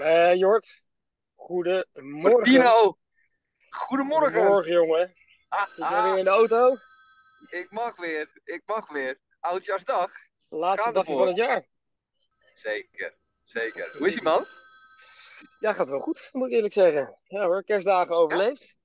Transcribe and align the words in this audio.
Eh 0.00 0.34
Jort, 0.34 0.82
goedemorgen. 1.34 2.20
Martino, 2.20 2.96
goedemorgen. 3.70 4.32
Goedemorgen, 4.32 4.72
jongen. 4.72 5.12
Ah, 5.48 5.66
Zit 5.66 5.76
jij 5.76 5.86
ah, 5.98 6.04
weer 6.04 6.18
in 6.18 6.24
de 6.24 6.30
auto? 6.30 6.74
ik 7.48 7.66
mag 7.70 7.96
weer, 7.96 8.40
ik 8.44 8.62
mag 8.64 8.88
weer. 8.88 9.18
Oudjaarsdag. 9.40 10.10
Laatste 10.48 10.86
Gaan 10.88 10.96
ervoor. 10.96 11.18
van 11.18 11.26
het 11.26 11.36
jaar. 11.36 11.66
Zeker, 12.54 13.14
zeker. 13.42 13.94
Hoe 13.98 14.06
is 14.06 14.14
ie 14.14 14.22
man? 14.22 14.44
Ja, 15.60 15.72
gaat 15.72 15.88
wel 15.88 15.98
goed, 16.00 16.28
moet 16.32 16.48
ik 16.48 16.54
eerlijk 16.54 16.72
zeggen. 16.74 17.18
Ja 17.24 17.44
hoor, 17.46 17.64
kerstdagen 17.64 18.16
overleefd. 18.16 18.76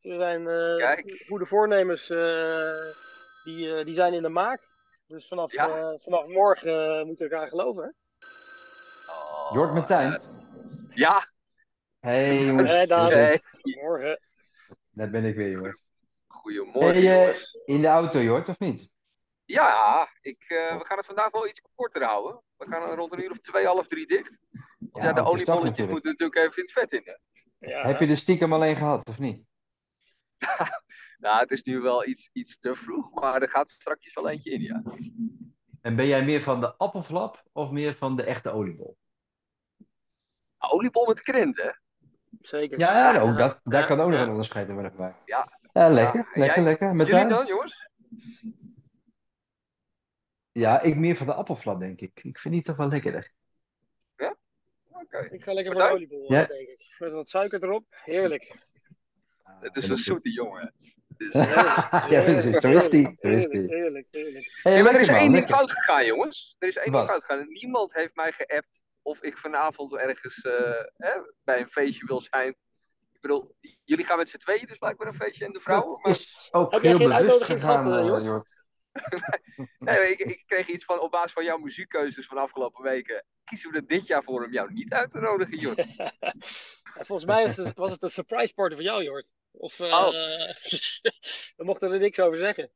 Er 0.00 0.14
zijn 0.18 0.48
eh, 0.48 0.76
Kijk. 0.76 1.24
goede 1.26 1.46
voornemens, 1.46 2.10
eh, 2.10 2.74
die, 3.44 3.76
eh, 3.78 3.84
die 3.84 3.94
zijn 3.94 4.12
in 4.14 4.22
de 4.22 4.28
maak. 4.28 4.60
Dus 5.06 5.28
vanaf, 5.28 5.52
Ja. 5.52 5.68
eh, 5.68 5.92
vanaf 5.96 6.26
morgen 6.26 7.06
moeten 7.06 7.28
we 7.28 7.32
elkaar 7.34 7.48
geloven. 7.48 7.82
hè? 7.84 7.90
Oh, 9.12 9.50
Jort 9.54 9.72
Martijn. 9.74 10.20
Ja, 10.94 11.32
Hey 12.00 12.44
jongens, 12.44 12.70
Hey, 12.70 12.86
Daan. 12.86 13.10
hey. 13.10 13.40
Morgen. 13.62 14.20
daar 14.90 15.10
ben 15.10 15.24
ik 15.24 15.34
weer 15.34 15.50
jongens. 15.50 15.76
goedemorgen 16.26 16.80
Hey, 16.80 16.96
eh, 16.96 17.18
jongens. 17.20 17.58
in 17.64 17.80
de 17.80 17.86
auto 17.88 18.20
Jort, 18.22 18.48
of 18.48 18.58
niet? 18.58 18.88
Ja, 19.44 20.08
ik, 20.20 20.44
eh, 20.48 20.78
we 20.78 20.84
gaan 20.84 20.96
het 20.96 21.06
vandaag 21.06 21.30
wel 21.30 21.48
iets 21.48 21.62
korter 21.74 22.04
houden. 22.04 22.42
We 22.56 22.66
gaan 22.68 22.94
rond 22.94 23.12
een 23.12 23.22
uur 23.22 23.30
of 23.30 23.38
twee, 23.38 23.66
half 23.66 23.86
drie 23.86 24.06
dicht. 24.06 24.36
Want 24.78 24.90
ja, 24.92 25.04
Ja, 25.04 25.12
de 25.12 25.22
oliebolletjes 25.24 25.86
moeten 25.86 26.10
natuurlijk 26.10 26.38
even 26.38 26.56
in 26.56 26.62
het 26.62 26.72
vet 26.72 26.92
in. 26.92 27.18
Ja, 27.58 27.86
Heb 27.86 28.00
je 28.00 28.06
de 28.06 28.16
stiekem 28.16 28.52
alleen 28.52 28.76
gehad, 28.76 29.08
of 29.08 29.18
niet? 29.18 29.42
Nou, 31.18 31.38
het 31.40 31.50
is 31.50 31.62
nu 31.62 31.80
wel 31.80 32.06
iets, 32.06 32.30
iets 32.32 32.58
te 32.58 32.76
vroeg, 32.76 33.10
maar 33.14 33.42
er 33.42 33.48
gaat 33.48 33.70
straks 33.70 34.14
wel 34.14 34.28
eentje 34.28 34.50
in, 34.50 34.60
ja. 34.60 34.82
En 35.80 35.96
ben 35.96 36.06
jij 36.06 36.24
meer 36.24 36.42
van 36.42 36.60
de 36.60 36.74
appelflap 36.76 37.42
of 37.52 37.70
meer 37.70 37.94
van 37.96 38.16
de 38.16 38.22
echte 38.22 38.50
oliebol? 38.50 38.96
Oliebol 40.70 41.06
met 41.06 41.20
krent, 41.22 41.56
hè? 41.56 41.68
zeker. 42.40 42.78
Ja, 42.78 43.20
ook 43.20 43.38
dat, 43.38 43.60
daar 43.64 43.80
Ja, 43.80 43.86
kan 43.86 44.00
ook 44.00 44.08
nog 44.08 44.16
ja. 44.18 44.22
een 44.24 44.30
onderscheid 44.30 44.68
in 44.68 44.72
worden 44.74 44.90
gemaakt. 44.92 45.16
Ja. 45.24 45.58
Ja, 45.72 45.88
lekker, 45.88 46.20
Ja, 46.20 46.30
lekker, 46.40 46.56
jij? 46.56 46.64
lekker. 46.64 46.94
Met 46.94 47.06
Jullie 47.06 47.26
dan, 47.26 47.46
jongens? 47.46 47.88
Ja, 50.52 50.80
ik 50.80 50.96
meer 50.96 51.16
van 51.16 51.26
de 51.26 51.34
appelflap, 51.34 51.78
denk 51.80 52.00
ik. 52.00 52.20
Ik 52.24 52.38
vind 52.38 52.54
die 52.54 52.62
toch 52.62 52.76
wel 52.76 52.88
lekkerder. 52.88 53.30
Oké. 54.90 55.28
Ik 55.30 55.44
ga 55.44 55.52
lekker 55.52 55.72
voor 55.72 55.82
Martijn? 55.82 56.08
de 56.08 56.14
oliebol, 56.14 56.32
Ja. 56.32 56.42
eh, 56.42 56.48
denk 56.48 56.68
ik. 56.68 56.94
Met 56.98 57.12
wat 57.12 57.28
suiker 57.28 57.62
erop. 57.62 57.84
Heerlijk. 57.90 58.56
Het 59.42 59.76
is 59.76 59.84
Ja, 59.86 59.90
een 59.92 59.96
zoete 59.98 60.30
jongen. 60.32 60.72
Is-. 61.16 61.32
Ja, 61.32 61.98
precies. 62.08 62.56
Zo 62.56 62.70
is 62.70 62.88
die. 62.88 63.16
Heerlijk, 63.20 63.50
die. 63.52 63.60
heerlijk, 63.74 64.06
heerlijk. 64.10 64.60
Hey, 64.62 64.76
Ja, 64.76 64.82
maar 64.82 64.94
er 64.94 65.00
is 65.00 65.08
één 65.08 65.18
ding 65.20 65.34
lekker. 65.34 65.54
fout 65.56 65.70
gegaan, 65.72 66.06
jongens. 66.06 66.56
Er 66.58 66.68
is 66.68 66.76
één 66.76 66.92
Wat? 66.92 67.00
ding 67.00 67.10
fout 67.12 67.24
gegaan. 67.24 67.48
Niemand 67.48 67.94
heeft 67.94 68.14
mij 68.16 68.32
geappt 68.32 68.80
of 69.04 69.22
ik 69.22 69.38
vanavond 69.38 69.94
ergens 69.96 70.40
eh, 70.40 70.84
hè, 70.96 71.12
bij 71.44 71.60
een 71.60 71.68
feestje 71.68 72.06
wil 72.06 72.20
zijn. 72.20 72.48
Ik 73.12 73.20
bedoel, 73.20 73.56
jullie 73.84 74.04
gaan 74.04 74.18
met 74.18 74.28
z'n 74.28 74.36
tweeën 74.36 74.66
dus 74.66 74.78
blijkbaar 74.78 75.06
een 75.06 75.14
feestje 75.14 75.44
en 75.44 75.52
de 75.52 75.60
vrouwen. 75.60 76.00
Maar 76.02 76.10
is 76.10 76.48
ook 76.52 76.72
Heb 76.72 76.82
jij 76.82 76.90
heel 76.90 76.98
bewust 76.98 77.18
uitnodiging 77.20 77.60
gegaan, 77.60 77.82
gehad, 77.82 78.22
eh, 78.22 78.26
eh, 78.26 78.40
nee, 79.78 80.10
ik, 80.10 80.18
ik 80.18 80.42
kreeg 80.46 80.66
iets 80.66 80.84
van 80.84 81.00
op 81.00 81.10
basis 81.10 81.32
van 81.32 81.44
jouw 81.44 81.58
muziekkeuzes 81.58 82.26
van 82.26 82.36
de 82.36 82.42
afgelopen 82.42 82.82
weken. 82.82 83.24
Kiezen 83.44 83.70
we 83.70 83.76
er 83.76 83.86
dit 83.86 84.06
jaar 84.06 84.22
voor 84.22 84.44
om 84.44 84.52
jou 84.52 84.72
niet 84.72 84.92
uit 84.92 85.10
te 85.10 85.20
nodigen, 85.20 85.58
Jort. 85.58 85.86
Ja, 86.94 87.04
volgens 87.04 87.28
mij 87.28 87.42
was 87.42 87.56
het, 87.56 87.76
was 87.76 87.90
het 87.90 88.02
een 88.02 88.08
surprise 88.08 88.54
party 88.54 88.74
voor 88.74 88.84
jou, 88.84 89.02
Jort. 89.02 89.32
Of 89.50 89.80
eh 89.80 89.92
Oh. 89.92 90.08
we 91.56 91.64
mochten 91.64 91.92
er 91.92 91.98
niks 91.98 92.20
over 92.20 92.38
zeggen. 92.38 92.70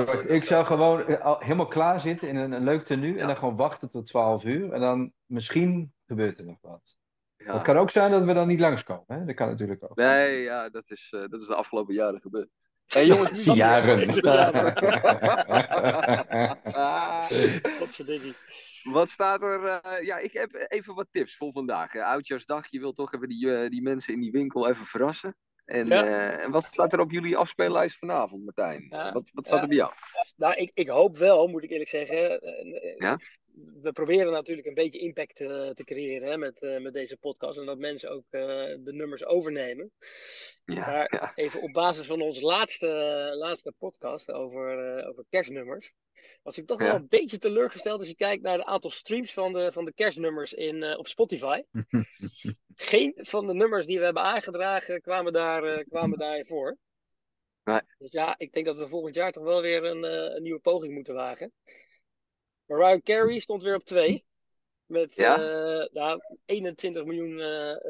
Oh, 0.00 0.06
dat 0.06 0.30
ik 0.30 0.44
zou 0.44 0.64
gewoon 0.64 1.06
eh, 1.06 1.24
al 1.24 1.38
helemaal 1.38 1.66
klaar 1.66 2.00
zitten 2.00 2.28
in 2.28 2.36
een, 2.36 2.52
een 2.52 2.64
leuk 2.64 2.84
tenue 2.84 3.14
Ja. 3.14 3.20
en 3.20 3.26
dan 3.26 3.36
gewoon 3.36 3.56
wachten 3.56 3.90
tot 3.90 4.06
12 4.06 4.44
uur. 4.44 4.72
En 4.72 4.80
dan 4.80 5.12
misschien 5.26 5.92
gebeurt 6.06 6.38
er 6.38 6.44
nog 6.44 6.58
wat. 6.60 6.96
Ja. 7.36 7.52
Het 7.52 7.62
kan 7.62 7.76
ook 7.76 7.90
zijn 7.90 8.10
dat 8.10 8.24
we 8.24 8.32
dan 8.32 8.48
niet 8.48 8.60
langskomen. 8.60 9.04
Hè? 9.06 9.24
Dat 9.24 9.34
kan 9.34 9.48
natuurlijk 9.48 9.82
ook. 9.84 9.96
Nee, 9.96 10.42
ja, 10.42 10.68
dat 10.68 10.90
is, 10.90 11.08
eh, 11.14 11.20
dat 11.28 11.40
is 11.40 11.46
de 11.46 11.54
afgelopen 11.54 11.94
jaren 11.94 12.20
gebeurd. 12.20 12.48
Hey, 12.86 13.06
jongens. 13.06 13.44
Jaren. 13.54 14.00
Ah. 16.74 17.22
Wat 18.92 19.08
staat 19.10 19.42
er? 19.42 19.64
eh, 19.64 20.06
ja, 20.06 20.18
ik 20.18 20.32
heb 20.32 20.66
even 20.68 20.94
wat 20.94 21.06
tips 21.10 21.36
voor 21.36 21.52
vandaag. 21.52 21.92
hè. 21.92 22.04
Oudjaarsdag, 22.04 22.66
je 22.70 22.80
wilt 22.80 22.96
toch 22.96 23.14
even 23.14 23.28
die, 23.28 23.68
die 23.68 23.82
mensen 23.82 24.14
in 24.14 24.20
die 24.20 24.30
winkel 24.32 24.68
even 24.68 24.86
verrassen. 24.86 25.36
En, 25.64 25.86
Ja. 25.86 26.04
eh, 26.04 26.44
en 26.44 26.50
wat 26.50 26.64
staat 26.64 26.92
er 26.92 27.00
op 27.00 27.10
jullie 27.10 27.36
afspeellijst 27.36 27.98
vanavond, 27.98 28.44
Martijn? 28.44 28.86
Ja. 28.90 29.12
Wat, 29.12 29.30
wat 29.32 29.46
staat 29.46 29.56
Ja. 29.56 29.62
er 29.62 29.68
bij 29.68 29.76
jou? 29.76 29.92
Nou, 30.36 30.54
ik, 30.54 30.70
ik 30.74 30.88
hoop 30.88 31.18
wel, 31.18 31.46
moet 31.48 31.64
ik 31.64 31.70
eerlijk 31.70 31.90
zeggen. 31.90 32.40
eh, 32.40 32.76
eh, 32.90 32.96
Ja? 32.96 33.18
We 33.82 33.92
proberen 33.92 34.32
natuurlijk 34.32 34.66
een 34.66 34.74
beetje 34.74 34.98
impact 34.98 35.36
te 35.36 35.82
creëren 35.84 36.28
hè, 36.28 36.36
met, 36.38 36.60
met 36.80 36.92
deze 36.92 37.16
podcast. 37.16 37.58
En 37.58 37.66
dat 37.66 37.78
mensen 37.78 38.10
ook 38.10 38.24
eh, 38.30 38.40
de 38.78 38.92
nummers 38.92 39.24
overnemen. 39.24 39.90
Ja, 40.64 40.86
Maar 40.86 41.06
ja. 41.20 41.32
even 41.34 41.62
op 41.62 41.72
basis 41.72 42.06
van 42.06 42.20
onze 42.20 42.44
laatste, 42.44 42.86
laatste 43.38 43.72
podcast 43.78 44.32
over, 44.32 44.96
eh, 44.98 45.08
over 45.08 45.24
kerstnummers. 45.30 45.92
Was 46.42 46.58
ik 46.58 46.66
toch 46.66 46.78
Ja. 46.80 46.86
wel 46.86 46.94
een 46.94 47.08
beetje 47.08 47.38
teleurgesteld 47.38 47.98
als 47.98 48.08
je 48.08 48.16
kijkt 48.16 48.42
naar 48.42 48.58
het 48.58 48.66
aantal 48.66 48.90
streams 48.90 49.32
van 49.32 49.52
de, 49.52 49.72
van 49.72 49.84
de 49.84 49.92
kerstnummers 49.94 50.52
in, 50.52 50.82
eh, 50.82 50.98
op 50.98 51.06
Spotify. 51.08 51.62
Geen 52.76 53.12
van 53.16 53.46
de 53.46 53.54
nummers 53.54 53.86
die 53.86 53.98
we 53.98 54.04
hebben 54.04 54.22
aangedragen 54.22 55.00
kwamen 55.00 55.32
daar, 55.32 55.62
eh, 55.64 55.84
kwamen 55.88 56.18
daarin 56.18 56.44
voor. 56.44 56.76
Nee. 57.64 57.80
Dus 57.98 58.10
ja, 58.10 58.34
ik 58.38 58.52
denk 58.52 58.66
dat 58.66 58.78
we 58.78 58.86
volgend 58.86 59.14
jaar 59.14 59.32
toch 59.32 59.44
wel 59.44 59.62
weer 59.62 59.84
een, 59.84 60.04
eh, 60.04 60.34
een 60.34 60.42
nieuwe 60.42 60.60
poging 60.60 60.94
moeten 60.94 61.14
wagen. 61.14 61.52
Mariah 62.64 63.02
Carey 63.02 63.38
stond 63.38 63.62
weer 63.62 63.74
op 63.74 63.84
2. 63.84 64.24
Met 64.86 65.14
Ja? 65.14 65.36
eh, 65.36 65.88
nou, 65.92 66.20
21 66.44 67.04
miljoen 67.04 67.40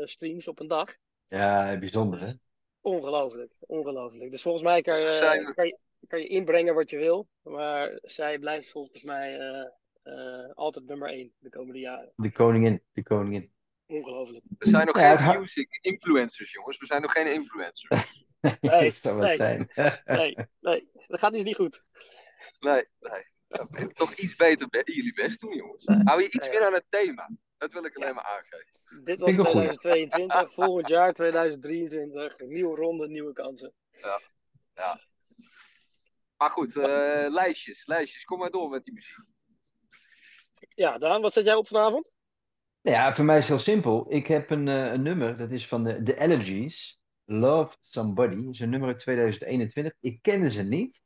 streams 0.07 0.49
op 0.49 0.61
een 0.61 0.67
dag. 0.67 0.97
Ja, 1.29 1.79
bijzonder 1.79 2.21
hè. 2.21 2.33
Ongelooflijk, 2.81 3.53
ongelooflijk. 3.61 4.31
Dus 4.31 4.43
volgens 4.43 4.65
mij 4.65 4.83
kan 4.83 4.95
kan 5.55 5.67
je, 5.67 5.79
kan 6.07 6.21
je 6.21 6.27
inbrengen 6.27 6.75
wat 6.75 6.91
je 6.91 6.97
wil. 6.97 7.29
Maar 7.43 7.99
zij 8.03 8.39
blijft 8.39 8.71
volgens 8.71 9.03
mij 9.03 9.39
eh, 9.39 9.67
eh, 10.03 10.51
altijd 10.55 10.87
nummer 10.87 11.09
1 11.09 11.33
de 11.39 11.49
komende 11.49 11.81
jaren. 11.81 12.13
De 12.17 12.33
koningin, 12.33 12.83
de 12.93 13.03
koningin. 13.03 13.53
Ongelooflijk. 13.87 14.45
We 14.59 14.69
zijn 14.69 14.87
nog 14.87 14.99
Ja, 14.99 15.17
geen 15.17 15.41
music 15.41 15.79
influencers, 15.81 16.53
jongens. 16.53 16.79
We 16.79 16.87
zijn 16.87 17.03
nog 17.03 17.13
geen 17.13 17.33
influencers. 17.33 17.91
Nee, 18.61 18.93
dat 19.03 19.17
nee. 19.17 19.37
zijn. 19.37 19.71
Nee, 20.05 20.37
nee, 20.61 20.89
dat 21.07 21.19
gaat 21.19 21.33
dus 21.33 21.43
niet 21.43 21.57
goed. 21.57 21.85
Nee, 22.59 22.85
nee. 23.01 23.27
Ja, 23.49 23.67
Toch 23.95 24.15
iets 24.15 24.37
beter 24.37 24.69
be- 24.69 24.83
jullie 24.85 25.13
best 25.15 25.41
doen, 25.41 25.57
jongens. 25.57 25.85
Hou 26.05 26.21
je 26.23 26.27
iets 26.31 26.47
Ja. 26.47 26.53
meer 26.53 26.67
aan 26.67 26.73
het 26.73 26.85
thema. 26.89 27.31
Dat 27.59 27.73
wil 27.73 27.85
ik 27.85 27.97
alleen 27.97 28.15
maar 28.15 28.25
aangeven. 28.25 28.81
Dit 29.05 29.21
was 29.21 29.35
Vind 29.35 29.47
ik 29.47 29.55
een 29.55 29.61
goeie. 29.61 29.77
2022, 29.77 30.55
volgend 30.55 30.89
jaar 30.89 31.13
2023. 31.13 32.39
Nieuwe 32.47 32.77
ronde, 32.77 33.09
nieuwe 33.09 33.33
kansen. 33.33 33.73
Maar 36.37 36.51
goed, 36.51 36.77
eh, 36.77 37.25
lijstjes, 37.29 37.87
lijstjes. 37.87 38.25
Kom 38.25 38.39
maar 38.39 38.51
door 38.51 38.71
met 38.71 38.85
die 38.85 38.95
muziek. 38.95 39.17
Ja, 40.75 40.99
Daan, 40.99 41.21
wat 41.21 41.33
zet 41.33 41.45
jij 41.45 41.55
op 41.55 41.67
vanavond? 41.67 42.11
Nou 42.85 42.97
Ja, 42.97 43.15
voor 43.15 43.25
mij 43.25 43.37
is 43.39 43.49
het 43.49 43.65
heel 43.65 43.75
simpel. 43.75 44.07
Ik 44.09 44.27
heb 44.27 44.51
een, 44.51 44.69
eh, 44.69 44.93
een 44.93 45.03
nummer, 45.03 45.37
dat 45.37 45.51
is 45.51 45.69
van 45.69 45.85
de, 45.85 46.03
The 46.03 46.19
Allergies. 46.19 47.01
Love 47.25 47.77
Somebody. 47.83 48.45
Dat 48.45 48.55
is 48.55 48.61
een 48.61 48.71
nummer 48.71 48.89
uit 48.89 48.99
2021. 48.99 49.93
Ik 50.01 50.19
kende 50.23 50.51
ze 50.51 50.63
niet. 50.63 51.03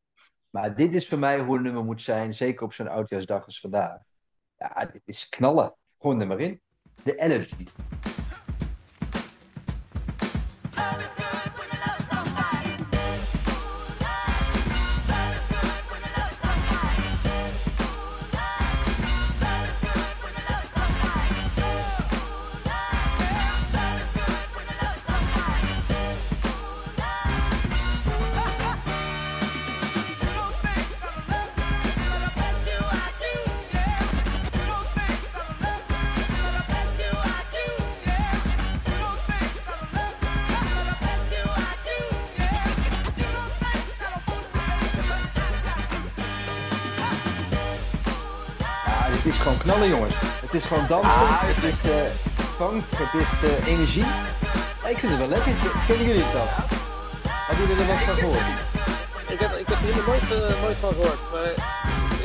Maar 0.51 0.77
dit 0.77 0.95
is 0.95 1.09
voor 1.09 1.19
mij 1.19 1.41
hoe 1.41 1.57
een 1.57 1.63
nummer 1.63 1.85
moet 1.85 2.03
zijn. 2.03 2.35
Zeker 2.35 2.65
op 2.65 2.73
zo'n 2.73 2.89
oudjaarsdag 2.89 3.45
als 3.45 3.61
vandaag. 3.61 4.01
Ja, 4.57 4.89
dit 4.93 5.03
is 5.05 5.29
knallen. 5.29 5.75
Gewoon 5.99 6.21
er 6.21 6.27
maar 6.27 6.41
in. 6.41 6.61
The 7.03 7.21
Allergies. 7.21 7.73
Knallen, 49.69 49.89
jongens. 49.89 50.15
Het 50.45 50.55
is 50.55 50.65
gewoon 50.65 50.87
dansen. 50.89 51.11
Ah, 51.11 51.41
het 51.53 51.65
is 51.73 51.81
de 51.89 51.99
funk. 52.59 52.83
Het 53.03 53.13
is 53.23 53.31
de 53.45 53.53
energie. 53.73 54.09
Ja, 54.83 54.89
Ik 54.95 54.99
vind 55.03 55.11
het 55.13 55.21
wel 55.25 55.33
lekker. 55.37 55.53
Kennen 55.89 56.07
jullie 56.11 56.23
het 56.29 56.37
al? 56.43 56.49
Hebben 57.49 57.65
jullie 57.67 57.83
er 57.83 57.89
wat 57.93 58.03
van 58.09 58.17
gehoord? 58.23 58.49
Ik 59.35 59.39
heb, 59.45 59.53
ik 59.63 59.69
heb 59.73 59.79
hier 59.85 59.97
nog 59.99 60.07
nooit, 60.11 60.27
eh, 60.37 60.63
nooit 60.65 60.79
van 60.85 60.93
gehoord. 60.99 61.23
Maar 61.33 61.51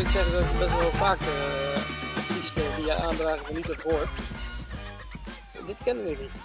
ik 0.03 0.07
zeg 0.15 0.23
dat 0.33 0.41
ik 0.49 0.53
best 0.63 0.75
wel 0.81 0.93
vaak 1.05 1.19
eh 1.19 2.17
artiesten 2.19 2.63
die 2.75 2.85
jij 2.85 2.97
aandragen 3.07 3.45
van 3.45 3.55
niet 3.55 3.67
heb 3.71 3.79
gehoord. 3.85 4.11
dit 5.69 5.79
kennen 5.83 6.03
we 6.03 6.09
niet. 6.09 6.35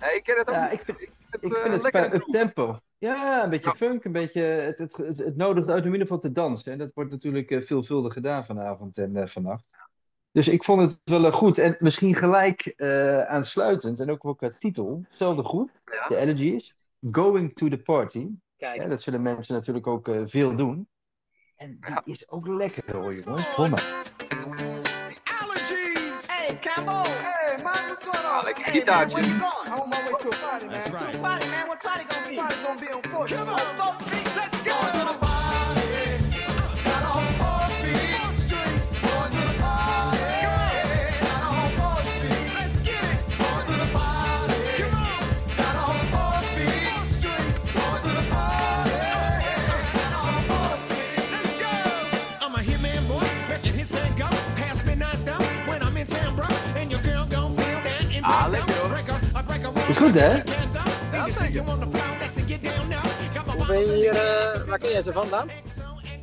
Nee, 0.00 0.14
ik 0.18 0.24
ken 0.24 0.38
het 0.38 0.48
ook 0.48 0.54
Ja, 0.54 0.62
niet. 0.70 0.72
ik 0.78 0.84
vind- 0.86 1.00
ik 1.00 1.10
het, 1.30 1.40
vind 1.40 1.54
eh, 1.54 1.72
het 1.72 1.82
lekker 1.82 2.08
qua 2.08 2.16
up 2.16 2.24
tempo. 2.40 2.64
Ja, 2.98 3.44
een 3.44 3.50
beetje 3.50 3.70
Ja. 3.70 3.76
funk, 3.76 4.04
een 4.04 4.12
beetje. 4.22 4.42
Het, 4.42 4.78
het, 4.78 4.96
het, 4.96 5.18
het 5.18 5.36
nodigt 5.36 5.68
uit 5.68 5.80
om 5.80 5.86
in 5.86 5.92
ieder 5.92 6.06
geval 6.06 6.22
te 6.22 6.32
dansen. 6.32 6.72
En 6.72 6.78
dat 6.78 6.90
wordt 6.94 7.10
natuurlijk 7.10 7.50
eh, 7.50 7.60
veelvuldig 7.62 8.12
gedaan 8.12 8.44
vanavond 8.44 8.98
en 8.98 9.16
eh, 9.16 9.26
vannacht. 9.26 9.64
Dus 10.32 10.48
ik 10.48 10.64
vond 10.64 10.80
het 10.80 11.00
wel 11.04 11.24
eh, 11.26 11.32
goed. 11.32 11.58
En 11.58 11.76
misschien 11.78 12.14
gelijk 12.14 12.66
eh, 12.76 13.20
aansluitend, 13.22 14.00
en 14.00 14.10
ook 14.10 14.22
wel 14.22 14.34
qua 14.34 14.50
titel, 14.58 15.02
hetzelfde 15.08 15.42
goed. 15.42 15.70
Ja. 15.84 16.08
De 16.08 16.16
Allergies. 16.16 16.74
Going 17.12 17.54
to 17.56 17.68
the 17.68 17.78
Party. 17.78 18.26
Kijk, 18.56 18.82
Ja, 18.82 18.88
dat 18.88 19.02
zullen 19.02 19.22
mensen 19.22 19.54
natuurlijk 19.54 19.86
ook 19.86 20.08
eh, 20.08 20.20
veel 20.24 20.56
doen. 20.56 20.88
En 21.56 21.68
die 21.80 21.90
Ja. 21.90 22.02
is 22.04 22.28
ook 22.30 22.46
lekker 22.46 22.96
hoor, 22.96 23.14
jongens. 23.14 23.54
Kom 23.54 23.70
maar. 23.70 24.12
Allergies! 25.42 26.26
Hey, 26.28 26.58
Cambo! 26.58 27.02
Hey, 27.04 27.62
man, 27.62 27.72
what's 27.88 28.02
going 28.04 28.26
on? 28.38 28.44
Lekker 28.44 28.64
hey, 28.64 28.72
man, 28.72 28.80
gitaartje. 28.80 29.16
where 29.16 29.28
you 29.28 29.38
going? 29.40 29.66
I'm 29.74 29.80
on 29.80 29.88
my 29.88 29.96
way 30.04 30.18
to 30.18 30.28
a 30.28 30.36
party, 30.36 30.64
man. 30.66 30.70
That's 30.74 30.84
To 30.84 30.92
right. 30.92 31.14
a 31.14 31.18
party, 31.18 31.46
man. 31.48 31.66
What 31.66 31.78
party 31.82 32.04
gonna 32.08 32.28
be? 32.28 32.34
Party 32.34 32.56
gonna 32.64 32.80
be 32.80 32.92
on 32.94 33.02
4th 33.02 33.36
Come 33.36 33.48
on. 33.48 33.58
4th 33.58 34.02
Street? 34.06 34.34
Let's 34.36 34.59
Is 59.90 59.96
goed, 59.96 60.14
hè? 60.14 60.28
Ja, 61.12 61.30
zeker. 61.30 61.62
hoe 61.64 61.76
ben 63.66 63.78
je 63.78 63.92
hier, 63.92 64.14
eh, 64.14 64.62
waar 64.68 64.78
ken 64.78 64.90
jij 64.90 65.00
ze 65.00 65.12
vandaan? 65.12 65.48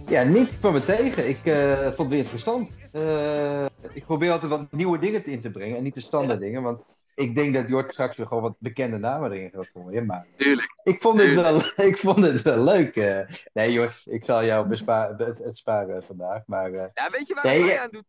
Ja, 0.09 0.23
niet 0.23 0.53
van 0.53 0.73
me 0.73 0.85
tegen. 0.85 1.27
Ik 1.29 1.45
eh, 1.45 1.77
vond 1.81 1.97
het 1.97 2.07
weer 2.07 2.17
interessant. 2.19 2.89
Eh, 2.93 3.65
ik 3.93 4.05
probeer 4.05 4.31
altijd 4.31 4.51
wat 4.51 4.71
nieuwe 4.71 4.99
dingen 4.99 5.25
in 5.25 5.41
te 5.41 5.51
brengen 5.51 5.77
en 5.77 5.83
niet 5.83 5.93
de 5.93 6.01
standaard 6.01 6.39
dingen. 6.39 6.61
Want 6.61 6.81
ik 7.15 7.35
denk 7.35 7.53
dat 7.53 7.67
Jort 7.67 7.91
straks 7.91 8.17
weer 8.17 8.27
gewoon 8.27 8.43
wat 8.43 8.55
bekende 8.59 8.97
namen 8.97 9.31
erin 9.31 9.49
gaat 9.53 9.67
gooien. 9.73 10.05
Maar 10.05 10.25
Tuurlijk. 10.37 10.67
ik 10.83 11.01
vond 11.01 11.17
het 11.21 11.33
wel, 11.33 11.61
ik 11.89 11.97
vond 11.97 12.25
het 12.25 12.41
wel 12.41 12.63
leuk. 12.63 12.95
eh. 12.95 13.19
nee, 13.53 13.71
Jort, 13.71 14.05
ik 14.09 14.25
zal 14.25 14.45
jou 14.45 14.67
bespa- 14.67 15.13
het, 15.17 15.37
het 15.43 15.57
sparen 15.57 16.03
vandaag. 16.03 16.41
Maar 16.45 16.73
eh, 16.73 16.85
Ja, 16.93 17.09
weet 17.11 17.27
je 17.27 17.33
waar 17.33 17.45
Nee, 17.45 17.79
aan 17.79 17.89
doet 17.91 18.05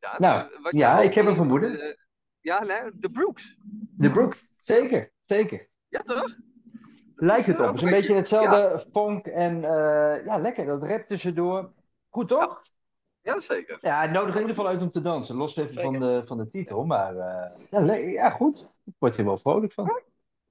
Daan? 0.00 0.16
Nou, 0.18 0.48
wat 0.62 0.72
ja, 0.76 1.00
ik 1.00 1.14
heb 1.14 1.26
een 1.26 1.36
vermoeden. 1.36 1.96
ja, 2.40 2.64
nee, 2.64 2.80
de 2.94 3.10
Brooks. 3.10 3.56
de 3.96 4.10
Brooks, 4.10 4.44
zeker, 4.62 5.12
zeker. 5.24 5.68
Ja, 5.88 6.02
toch? 6.02 6.36
Lijkt 7.16 7.46
het 7.46 7.56
Ja, 7.56 7.62
op. 7.62 7.68
Het 7.68 7.76
is 7.76 7.82
een 7.82 7.98
beetje 8.00 8.14
hetzelfde 8.14 8.84
funk 8.92 9.26
en 9.26 9.64
eh, 9.64 10.24
ja, 10.24 10.38
lekker. 10.38 10.66
Dat 10.66 10.82
rap 10.82 11.06
tussendoor. 11.06 11.70
Goed 12.08 12.28
toch? 12.28 12.62
Ja, 13.20 13.40
zeker. 13.40 13.78
Ja, 13.80 14.00
het 14.00 14.10
nodigt 14.10 14.34
in 14.34 14.40
ieder 14.40 14.54
geval 14.56 14.70
uit 14.70 14.82
om 14.82 14.90
te 14.90 15.00
dansen. 15.00 15.36
Los 15.36 15.56
even 15.56 15.74
van 15.74 15.98
de, 15.98 16.22
van 16.24 16.38
de 16.38 16.50
titel. 16.50 16.84
Maar 16.84 17.16
eh, 17.16 17.50
ja, 17.70 17.94
ja, 17.94 18.30
goed. 18.30 18.66
Ik 18.84 18.94
word 18.98 19.16
er 19.16 19.24
wel 19.24 19.36
vrolijk 19.36 19.72
van. 19.72 20.02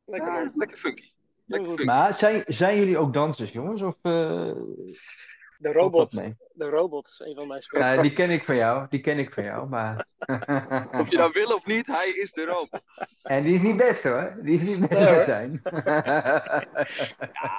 Lekker 0.05 0.33
Ja, 0.33 0.51
lekker 0.55 0.77
funky. 0.77 1.11
Lekker 1.45 1.67
funky. 1.67 1.85
Maar 1.85 2.13
zijn, 2.13 2.43
zijn 2.47 2.77
jullie 2.77 2.97
ook 2.97 3.13
dansers, 3.13 3.51
jongens? 3.51 3.81
Of 3.81 3.95
eh 4.01 4.51
De 5.61 5.71
robot, 5.71 6.15
dat 6.15 6.33
de 6.53 6.69
robot 6.69 7.07
is 7.07 7.19
een 7.19 7.35
van 7.35 7.47
mijn 7.47 7.61
spelers. 7.61 7.89
Ja, 7.89 8.01
die 8.01 8.13
ken 8.13 8.29
ik 8.29 8.43
van 8.43 8.55
jou. 8.55 8.87
Die 8.89 8.99
ken 8.99 9.19
ik 9.19 9.33
van 9.33 9.43
jou. 9.43 9.69
Maar... 9.69 10.05
Of 10.99 11.09
je 11.09 11.17
nou 11.17 11.31
wil 11.33 11.47
of 11.47 11.65
niet, 11.65 11.87
hij 11.87 12.09
is 12.09 12.31
de 12.31 12.45
roop. 12.45 12.81
en 13.21 13.43
die 13.43 13.53
is 13.53 13.61
niet 13.61 13.77
best 13.77 14.03
hoor. 14.03 14.37
Die 14.41 14.59
is 14.59 14.67
niet 14.67 14.89
best 14.89 14.91
Nee, 14.91 15.05
hoor. 15.07 15.15
Martijn. 15.15 15.61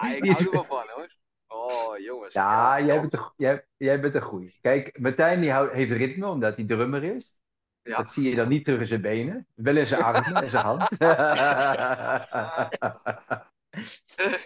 Ja, 0.03 0.15
ik 0.15 0.25
hou 0.25 0.45
er 0.45 0.51
wel 0.51 0.65
van 0.65 0.85
hoor. 0.95 1.15
Oh, 1.47 1.99
jongens. 1.99 2.35
Ja, 2.35 2.81
jij 2.81 3.01
bent, 3.01 3.13
een, 3.13 3.31
jij, 3.37 3.67
jij 3.77 4.01
bent 4.01 4.15
een 4.15 4.23
goeie. 4.23 4.59
Kijk, 4.61 4.99
Martijn 4.99 5.41
die 5.41 5.51
houdt, 5.51 5.73
heeft 5.73 5.93
ritme 5.93 6.27
omdat 6.27 6.57
hij 6.57 6.65
drummer 6.65 7.05
is. 7.05 7.37
Ja. 7.83 7.97
Dat 7.97 8.13
zie 8.13 8.29
je 8.29 8.35
dan 8.35 8.49
niet 8.49 8.65
terug 8.65 8.81
in 8.81 8.87
zijn 8.87 9.01
benen. 9.01 9.47
Wel 9.55 9.77
in 9.77 9.87
zijn 9.87 10.03
armen 10.03 10.43
en 10.43 10.51
zijn 10.51 10.65
hand. 10.65 10.89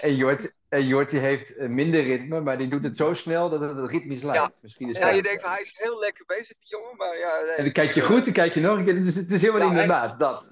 en 0.00 0.16
Jort, 0.16 0.52
en 0.68 0.86
Jort 0.86 1.10
die 1.10 1.20
heeft 1.20 1.56
eh, 1.56 1.68
minder 1.68 2.02
ritme, 2.02 2.40
maar 2.40 2.58
die 2.58 2.68
doet 2.68 2.82
het 2.82 2.96
zo 2.96 3.14
snel 3.14 3.48
dat 3.50 3.60
het 3.60 3.90
ritmisch 3.90 4.22
lijkt. 4.22 4.38
Ja. 4.42 4.52
Misschien 4.60 4.88
is 4.88 4.98
Ja, 4.98 5.06
dat- 5.06 5.16
je 5.16 5.22
denkt 5.22 5.42
van 5.42 5.50
hij 5.50 5.60
is 5.60 5.74
heel 5.76 5.98
lekker 5.98 6.24
bezig, 6.26 6.46
die 6.58 6.68
jongen, 6.68 6.96
maar 6.96 7.18
ja. 7.18 7.40
nee, 7.40 7.50
En 7.50 7.62
dan 7.64 7.72
kijk 7.72 7.90
je 7.92 8.00
goed, 8.00 8.24
dan 8.24 8.32
kijk 8.32 8.54
je 8.54 8.60
nog 8.60 8.78
een 8.78 8.84
keer. 8.84 8.94
Het 8.94 9.04
is, 9.06 9.16
het 9.16 9.30
is 9.30 9.40
helemaal 9.40 9.60
Ja, 9.68 9.72
niet 9.72 9.82
in 9.82 9.88
de 9.88 9.94
hij- 9.94 10.06
maat, 10.08 10.18
dat. 10.18 10.46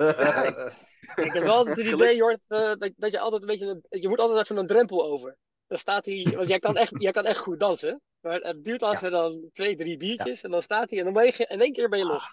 Ik 1.25 1.33
heb 1.33 1.43
wel 1.43 1.55
altijd 1.55 1.77
het 1.77 1.87
idee, 1.87 2.17
Jort, 2.17 2.41
eh, 2.49 2.59
dat, 2.59 2.91
dat 2.97 3.11
je 3.13 3.19
altijd 3.19 3.43
een 3.43 3.49
beetje, 3.49 3.83
je 4.01 4.09
moet 4.09 4.19
altijd 4.19 4.41
even 4.45 4.57
een 4.57 4.67
drempel 4.67 5.05
over. 5.05 5.37
Dan 5.67 5.79
staat 5.79 6.07
hij, 6.07 6.33
want 6.35 6.49
jij 6.49 6.59
kan 6.59 6.77
echt, 6.77 6.93
jij 6.99 7.13
kan 7.13 7.25
echt 7.25 7.39
goed 7.39 7.61
dansen. 7.61 8.01
Maar 8.21 8.41
het 8.41 8.65
duurt 8.65 8.83
altijd 8.83 9.13
dan 9.13 9.49
twee, 9.53 9.77
drie 9.77 9.97
biertjes 9.97 10.43
en 10.43 10.51
dan 10.51 10.63
staat 10.63 10.91
hij 10.91 10.99
en 10.99 11.05
dan 11.05 11.13
ben 11.13 11.25
je, 11.25 11.47
in 11.49 11.61
één 11.61 11.73
keer 11.73 11.89
ben 11.89 11.99
je 11.99 12.05
los. 12.05 12.29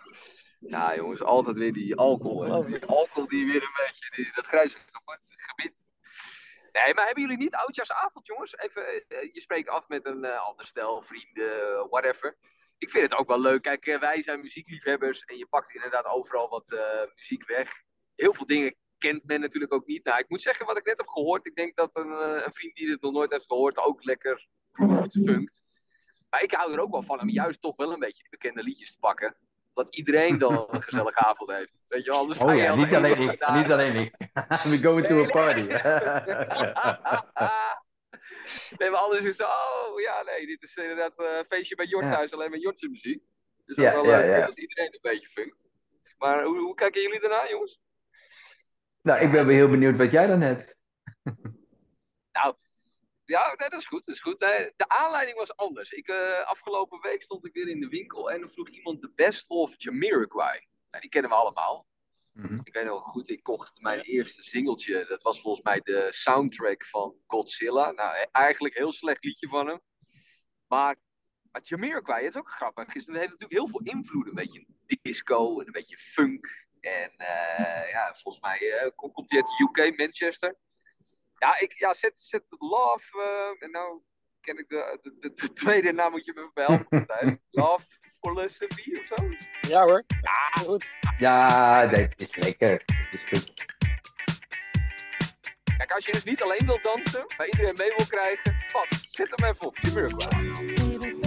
Ja, 0.59 0.95
jongens, 0.95 1.23
altijd 1.23 1.57
weer 1.57 1.73
die 1.73 1.95
alcohol. 1.95 2.41
Hè. 2.43 2.65
Die 2.65 2.85
alcohol 2.85 3.27
die 3.27 3.45
weer 3.45 3.61
een 3.61 3.85
beetje, 3.85 4.11
die, 4.15 4.31
dat 4.35 4.45
grijze 4.45 4.75
gebied. 4.75 4.89
Nee, 6.71 6.93
maar 6.93 7.05
hebben 7.05 7.23
jullie 7.23 7.37
niet 7.37 7.55
oudjaarsavond, 7.55 8.27
jongens? 8.27 8.57
Even, 8.57 9.07
eh, 9.07 9.33
je 9.33 9.41
spreekt 9.41 9.69
af 9.69 9.87
met 9.87 10.05
een 10.05 10.23
eh, 10.25 10.45
ander 10.47 10.65
stel, 10.65 11.01
vrienden, 11.01 11.89
whatever. 11.89 12.37
Ik 12.81 12.89
vind 12.89 13.03
het 13.03 13.19
ook 13.19 13.27
wel 13.27 13.39
leuk. 13.39 13.61
Kijk, 13.61 13.85
eh, 13.85 13.99
wij 13.99 14.21
zijn 14.21 14.39
muziekliefhebbers 14.39 15.23
en 15.23 15.37
je 15.37 15.45
pakt 15.45 15.73
inderdaad 15.73 16.05
overal 16.05 16.49
wat 16.49 16.71
eh, 16.71 17.13
muziek 17.15 17.47
weg. 17.47 17.83
Heel 18.15 18.33
veel 18.33 18.45
dingen 18.45 18.75
kent 18.97 19.23
men 19.23 19.39
natuurlijk 19.39 19.73
ook 19.73 19.85
niet. 19.85 20.03
Nou, 20.03 20.19
ik 20.19 20.29
moet 20.29 20.41
zeggen 20.41 20.65
wat 20.65 20.77
ik 20.77 20.85
net 20.85 20.97
heb 20.97 21.07
gehoord. 21.07 21.45
Ik 21.45 21.55
denk 21.55 21.75
dat 21.75 21.89
een, 21.93 22.11
eh, 22.11 22.45
een 22.45 22.53
vriend 22.53 22.75
die 22.75 22.87
dit 22.87 23.01
nog 23.01 23.11
nooit 23.11 23.31
heeft 23.31 23.45
gehoord 23.47 23.77
ook 23.77 24.03
lekker 24.03 24.47
grooved, 24.71 25.19
funkt. 25.25 25.63
Maar 26.29 26.43
ik 26.43 26.51
hou 26.51 26.73
er 26.73 26.79
ook 26.79 26.91
wel 26.91 27.03
van 27.03 27.21
om 27.21 27.29
juist 27.29 27.61
toch 27.61 27.75
wel 27.75 27.91
een 27.91 27.99
beetje 27.99 28.23
die 28.23 28.39
bekende 28.39 28.63
liedjes 28.63 28.91
te 28.91 28.99
pakken. 28.99 29.37
Dat 29.73 29.95
iedereen 29.95 30.37
dan 30.37 30.67
een 30.69 30.81
gezellige 30.81 31.19
avond 31.19 31.51
heeft. 31.51 31.77
Weet 31.87 32.03
je 32.05 32.11
wel, 32.11 32.19
anders 32.19 32.39
Oh 32.39 32.55
ja, 32.55 32.75
niet 32.75 32.93
alleen 32.93 33.21
ik. 33.21 33.49
Niet 33.53 33.71
alleen 33.71 33.95
ik. 33.95 34.13
We 34.63 34.79
going 34.81 35.05
to 35.07 35.23
a 35.23 35.27
party. 35.29 35.61
nee, 38.77 38.89
maar 38.89 38.99
anders 38.99 39.23
is 39.23 39.41
oh 39.41 39.99
ja, 40.03 40.23
nee, 40.23 40.45
dit 40.45 40.63
is 40.63 40.75
inderdaad 40.75 41.19
eh, 41.19 41.37
een 41.37 41.45
feestje 41.49 41.75
bij 41.75 41.85
Jort 41.85 42.05
Ja. 42.05 42.11
thuis, 42.15 42.31
alleen 42.31 42.49
maar 42.49 42.59
Jortse 42.59 42.89
muziek. 42.89 43.23
Dus 43.65 43.75
Ja, 43.75 43.91
dat 43.91 44.03
is 44.03 44.09
wel 44.09 44.19
ja, 44.19 44.25
leuk 44.25 44.37
ja. 44.39 44.45
als 44.45 44.55
iedereen 44.55 44.93
een 44.93 44.99
beetje 45.01 45.27
funkt. 45.27 45.63
Maar 46.17 46.43
hoe, 46.43 46.59
hoe 46.59 46.75
kijken 46.75 47.01
jullie 47.01 47.19
daarna, 47.19 47.49
jongens? 47.49 47.79
nou, 49.01 49.19
ik 49.21 49.31
ben 49.31 49.45
wel 49.45 49.55
heel 49.55 49.69
benieuwd 49.69 49.97
wat 49.97 50.11
jij 50.11 50.27
dan 50.27 50.41
hebt. 50.41 50.75
Ja, 53.31 53.53
nee, 53.57 53.69
dat 53.69 53.79
is 53.79 53.85
goed. 53.85 54.05
Dat 54.05 54.15
is 54.15 54.21
goed. 54.21 54.39
Nee, 54.39 54.71
de 54.75 54.87
aanleiding 54.89 55.37
was 55.37 55.55
anders. 55.55 55.91
Ik, 55.91 56.07
eh, 56.07 56.45
afgelopen 56.45 57.01
week 57.01 57.23
stond 57.23 57.45
ik 57.45 57.53
weer 57.53 57.67
in 57.67 57.79
de 57.79 57.87
winkel 57.87 58.31
en 58.31 58.41
dan 58.41 58.49
vroeg 58.49 58.69
iemand 58.69 59.01
de 59.01 59.11
Best 59.15 59.49
of 59.49 59.73
Jamiroquai. 59.77 60.59
Nou, 60.89 61.01
die 61.01 61.09
kennen 61.09 61.31
we 61.31 61.37
allemaal. 61.37 61.87
Mhm. 62.31 62.59
Ik 62.63 62.73
weet 62.73 62.85
nog 62.85 63.03
goed, 63.03 63.29
ik 63.29 63.43
kocht 63.43 63.79
mijn 63.81 63.99
eerste 64.01 64.43
singeltje. 64.43 65.05
Dat 65.07 65.21
was 65.21 65.41
volgens 65.41 65.63
mij 65.63 65.79
de 65.83 66.07
soundtrack 66.09 66.85
van 66.85 67.15
Godzilla. 67.27 67.91
Nou, 67.91 68.25
eigenlijk 68.31 68.75
een 68.75 68.81
heel 68.81 68.91
slecht 68.93 69.23
liedje 69.23 69.47
van 69.47 69.67
hem. 69.67 69.81
Maar, 70.67 70.95
maar 71.51 71.61
Jamiroquai 71.63 72.25
is 72.25 72.35
ook 72.35 72.49
grappig. 72.51 72.95
Is, 72.95 73.05
het 73.05 73.15
heeft 73.15 73.29
natuurlijk 73.31 73.59
heel 73.59 73.67
veel 73.67 73.81
invloed. 73.83 74.27
Een 74.27 74.33
beetje 74.35 74.65
disco 75.01 75.59
en 75.59 75.65
een 75.65 75.71
beetje 75.71 75.97
funk. 75.97 76.67
En 76.79 77.11
eh, 77.17 77.89
ja, 77.91 78.13
volgens 78.13 78.43
mij 78.43 78.71
eh, 78.71 78.91
kom- 78.95 79.11
komt 79.11 79.31
hij 79.31 79.39
uit 79.41 79.49
de 79.57 79.83
UK, 79.83 79.97
Manchester. 79.97 80.55
Ja, 81.41 81.59
ik, 81.59 81.73
ja 81.77 81.93
zet, 81.93 82.19
zet 82.19 82.43
Love. 82.49 83.21
eh, 83.21 83.63
en 83.65 83.71
nou 83.71 84.01
ken 84.41 84.57
ik 84.57 84.69
de, 84.69 84.99
de, 85.01 85.15
de, 85.19 85.33
de 85.33 85.53
tweede 85.53 85.91
naam, 85.91 86.11
moet 86.11 86.25
je 86.25 86.33
me 86.33 86.39
even 86.39 86.53
bij 86.53 86.65
helpen. 86.65 86.87
Martijn. 87.07 87.41
Love 87.49 87.85
Philosophy 88.19 88.91
of 88.91 89.05
zo. 89.05 89.29
Ja 89.69 89.83
hoor, 89.83 90.03
ja, 90.21 90.63
goed. 90.63 90.85
Ja, 91.17 91.83
nee, 91.83 92.03
het 92.03 92.21
is 92.21 92.35
lekker. 92.35 92.71
Het 92.71 93.13
is 93.15 93.23
goed. 93.39 93.65
Kijk, 95.77 95.91
als 95.91 96.05
je 96.05 96.11
dus 96.11 96.23
niet 96.23 96.43
alleen 96.43 96.65
wil 96.65 96.81
dansen, 96.81 97.25
maar 97.37 97.47
iedereen 97.47 97.75
mee 97.77 97.93
wil 97.97 98.05
krijgen, 98.07 98.65
pas, 98.71 99.07
zet 99.09 99.29
hem 99.35 99.49
even 99.49 99.67
op. 99.67 99.77
Jamiroquai. 99.77 101.20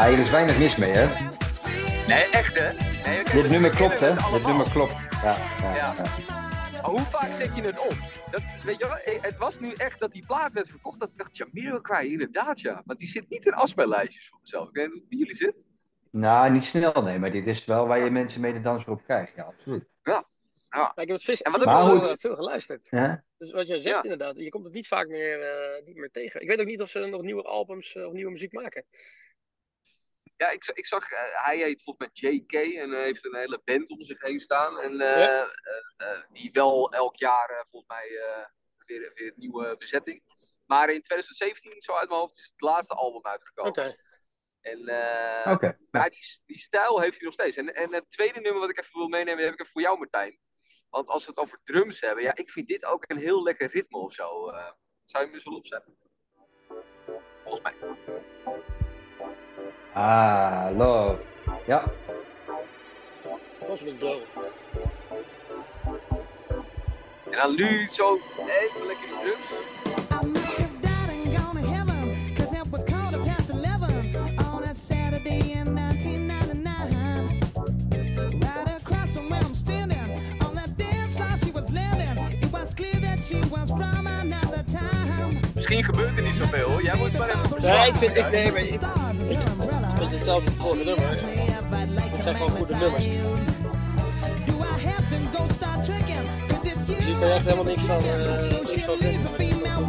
Ooh. 0.00 0.06
Ah, 0.06 0.08
hier 0.08 0.18
is 0.18 0.30
weinig 0.30 0.58
mis 0.58 0.76
mee, 0.76 0.90
hè? 0.90 1.06
Nee, 2.06 2.24
echt 2.30 2.54
hè? 2.58 2.68
Dit 3.32 3.50
nummer 3.50 3.70
klopt, 3.70 4.00
hè? 4.00 4.14
Dit 4.32 4.46
nummer 4.46 4.70
klopt. 4.70 4.92
Ja, 5.22 5.36
ja, 5.60 5.74
Ja. 5.74 5.94
ja. 5.94 6.04
Maar 6.82 6.90
hoe 6.90 7.00
vaak 7.00 7.32
zet 7.32 7.56
je 7.56 7.62
het 7.62 7.78
op? 7.78 7.94
Dat, 8.30 8.42
weet 8.64 8.78
je 8.78 8.86
wel, 8.86 9.20
het 9.20 9.36
was 9.38 9.60
nu 9.60 9.72
echt 9.72 10.00
dat 10.00 10.12
die 10.12 10.26
plaat 10.26 10.52
werd 10.52 10.68
verkocht. 10.68 11.00
Dat 11.00 11.08
ik 11.08 11.18
dacht, 11.18 11.36
Jamiroquai, 11.36 12.12
inderdaad 12.12 12.60
ja. 12.60 12.82
Want 12.84 12.98
die 12.98 13.08
zit 13.08 13.28
niet 13.28 13.46
in 13.46 13.52
afspeellijstjes 13.52 14.28
voor 14.28 14.38
mezelf. 14.42 14.68
Ik 14.68 14.74
weet 14.74 14.92
niet 14.92 15.04
hoe 15.08 15.18
jullie 15.18 15.36
zit. 15.36 15.54
Nou, 16.10 16.50
niet 16.50 16.62
snel, 16.62 17.02
nee, 17.02 17.18
maar 17.18 17.30
dit 17.30 17.46
is 17.46 17.64
wel 17.64 17.86
waar 17.86 18.04
je 18.04 18.10
mensen 18.10 18.40
mee 18.40 18.52
de 18.52 18.60
dans 18.60 18.84
voor 18.84 18.92
op 18.92 19.02
krijgt. 19.04 19.32
Ja, 19.36 19.42
absoluut. 19.42 19.84
Ja, 20.02 20.90
ik 20.90 21.08
heb 21.08 21.08
het 21.08 21.22
vis 21.22 21.42
En 21.42 21.52
wat 21.52 21.64
wel, 21.64 21.96
Maar 21.96 22.10
eh, 22.10 22.16
veel 22.18 22.34
geluisterd. 22.34 22.86
Ja? 22.90 23.24
Dus 23.38 23.52
wat 23.52 23.66
jij 23.66 23.78
zegt 23.78 23.96
Ja. 23.96 24.02
inderdaad, 24.02 24.38
je 24.38 24.48
komt 24.48 24.64
het 24.64 24.74
niet 24.74 24.88
vaak 24.88 25.08
meer, 25.08 25.40
eh, 25.40 25.84
niet 25.84 25.96
meer 25.96 26.10
tegen. 26.10 26.40
Ik 26.40 26.48
weet 26.48 26.60
ook 26.60 26.66
niet 26.66 26.82
of 26.82 26.88
ze 26.88 26.98
nog 26.98 27.22
nieuwe 27.22 27.42
albums 27.42 27.94
eh, 27.94 28.06
of 28.06 28.12
nieuwe 28.12 28.30
muziek 28.30 28.52
maken. 28.52 28.84
Ja, 30.40 30.50
ik, 30.50 30.64
ik 30.74 30.86
zag, 30.86 31.10
eh, 31.10 31.44
hij 31.44 31.56
heet 31.58 31.82
volgens 31.82 32.10
mij 32.22 32.30
JK 32.30 32.52
en 32.52 32.92
heeft 33.02 33.24
een 33.24 33.34
hele 33.36 33.60
band 33.64 33.90
om 33.90 34.02
zich 34.02 34.20
heen 34.20 34.40
staan. 34.40 34.78
En 34.78 35.00
eh, 35.00 35.18
Ja. 35.20 35.50
eh, 35.96 36.22
die 36.32 36.50
wel 36.52 36.92
elk 36.92 37.16
jaar 37.16 37.66
volgens 37.70 37.92
mij 37.98 38.18
eh, 38.18 38.44
weer, 38.86 39.10
weer 39.14 39.26
een 39.26 39.32
nieuwe 39.36 39.76
bezetting. 39.78 40.22
Maar 40.66 40.88
in 40.90 41.02
2017, 41.02 41.82
zo 41.82 41.92
uit 41.92 42.08
mijn 42.08 42.20
hoofd, 42.20 42.38
is 42.38 42.44
het 42.52 42.60
laatste 42.60 42.94
album 42.94 43.24
uitgekomen. 43.26 43.70
Oké. 43.70 43.94
En, 44.60 44.86
eh, 44.88 45.52
Oké. 45.52 45.78
Maar 45.90 46.10
die, 46.10 46.40
die 46.46 46.58
stijl 46.58 47.00
heeft 47.00 47.16
hij 47.16 47.24
nog 47.24 47.34
steeds. 47.34 47.56
En, 47.56 47.74
en 47.74 47.94
het 47.94 48.10
tweede 48.10 48.40
nummer 48.40 48.60
wat 48.60 48.70
ik 48.70 48.78
even 48.78 48.98
wil 48.98 49.08
meenemen, 49.08 49.44
heb 49.44 49.52
ik 49.52 49.60
even 49.60 49.72
voor 49.72 49.82
jou, 49.82 49.98
Martijn. 49.98 50.38
Want 50.90 51.08
als 51.08 51.24
we 51.24 51.30
het 51.30 51.40
over 51.40 51.60
drums 51.64 52.00
hebben, 52.00 52.24
ja, 52.24 52.34
ik 52.34 52.50
vind 52.50 52.68
dit 52.68 52.84
ook 52.84 53.04
een 53.10 53.18
heel 53.18 53.42
lekker 53.42 53.70
ritme 53.70 53.98
of 53.98 54.12
zo. 54.14 54.48
Eh, 54.48 54.70
zou 55.04 55.24
je 55.24 55.30
hem 55.30 55.34
eens 55.34 55.44
wel 55.44 55.54
opzetten? 55.56 55.98
Volgens 57.44 57.62
mij. 57.62 57.74
Ah, 59.94 60.70
love. 60.76 61.16
Ja. 61.66 61.82
Cosmic. 63.66 63.94
En 67.30 67.36
dan 67.36 67.54
nu 67.54 67.88
zo 67.90 68.18
even 68.36 68.86
lekker 68.86 69.06
die 69.08 69.18
drums. 69.22 69.50
I 70.10 70.26
must 70.26 70.56
have 70.56 70.80
died 70.80 71.10
and 71.24 71.36
gone 71.36 71.62
to 71.62 71.68
heaven, 71.72 72.34
'cause 72.34 72.56
it 72.58 72.70
was 72.70 72.84
quarter 72.84 73.18
past 73.20 73.48
11 73.50 73.92
on 74.54 74.62
a 74.62 74.74
Saturday 74.74 75.38
in 75.52 75.74
1999. 75.74 77.38
Right 78.40 78.80
across 78.80 79.12
from 79.16 79.28
where 79.28 79.42
I'm 79.44 79.54
standing, 79.54 80.08
on 80.46 80.54
that 80.54 80.70
dance 80.76 81.14
floor 81.16 81.36
she 81.44 81.50
was 81.52 81.70
landing. 81.70 82.18
It 82.42 82.50
was 82.50 82.74
clear 82.74 83.00
that 83.00 83.18
she 83.24 83.38
was 83.50 83.68
from 83.70 84.06
another 84.06 84.64
time. 84.64 85.38
Misschien 85.54 85.84
gebeurt 85.84 86.16
er 86.16 86.22
niet 86.22 86.34
zoveel 86.34 86.68
hoor. 86.70 86.82
Jij 86.82 86.96
moet 86.96 87.18
maar 87.18 87.28
even 87.28 87.62
Nee, 87.62 87.88
ik 87.88 87.96
vind, 87.96 88.16
ik, 88.16 88.30
nee, 88.30 88.52
maar 88.52 89.79
Beetje 90.00 90.16
hetzelfde 90.16 90.50
als 90.50 90.54
het 90.54 90.66
vorige 90.66 90.84
nummer. 90.84 91.08
Het 92.10 92.22
zijn 92.22 92.36
gewoon 92.36 92.50
goede 92.50 92.74
nummers. 92.76 93.06
magnetize. 93.06 93.50
Do 94.46 94.52
I 94.52 94.88
have 94.88 95.04
to 95.08 95.38
go 95.38 95.44
start 95.52 95.82
tricking? 95.82 96.26
'Cause 96.46 96.68
it's 96.68 96.84
you 96.86 96.96
Dus 96.96 97.04
hier 97.04 97.18
kan 97.18 97.28
je 97.28 97.34
echt 97.34 97.44
helemaal 97.44 97.64
niks 97.64 97.80
van, 97.82 97.96
niks 97.96 99.56
now. 99.62 99.88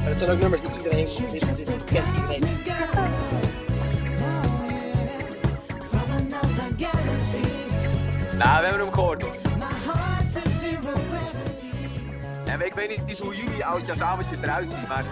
Maar 0.00 0.08
het 0.08 0.18
zijn 0.18 0.30
ook 0.30 0.40
nummers 0.40 0.62
die 0.62 0.70
iedereen 0.76 1.06
kent. 1.06 1.34
Iedereen. 1.34 2.26
cosmic 2.26 2.50
girl. 2.64 3.02
Yeah. 4.18 4.42
From 5.90 6.10
another 6.10 6.68
galaxy. 6.78 7.40
Nou, 8.36 8.60
we 8.60 8.66
hebben 8.68 8.80
hem 8.80 8.92
gehoord. 8.94 9.24
En 12.44 12.66
ik 12.66 12.74
weet 12.74 12.88
niet 12.88 13.18
hoe 13.18 13.36
jullie 13.36 13.64
oudjaarsavondjes 13.64 14.42
eruit 14.42 14.70
zien, 14.70 14.88
maar 14.88 15.04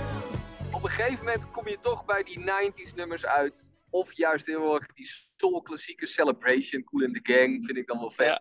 een 0.87 0.93
gegeven 0.93 1.25
moment 1.25 1.51
kom 1.51 1.69
je 1.69 1.79
toch 1.81 2.05
bij 2.05 2.23
die 2.23 2.41
90s 2.41 2.95
nummers 2.95 3.27
uit. 3.27 3.75
Of 3.91 4.13
juist 4.13 4.47
heel 4.47 4.75
erg 4.75 4.87
die 4.87 5.07
soul 5.37 5.63
klassieke 5.63 6.07
Celebration, 6.07 6.85
Cool 6.85 7.03
in 7.03 7.13
the 7.13 7.33
Gang, 7.33 7.65
vind 7.67 7.79
ik 7.79 7.87
dan 7.87 7.99
wel 7.99 8.11
vet. 8.11 8.27
Ja. 8.27 8.41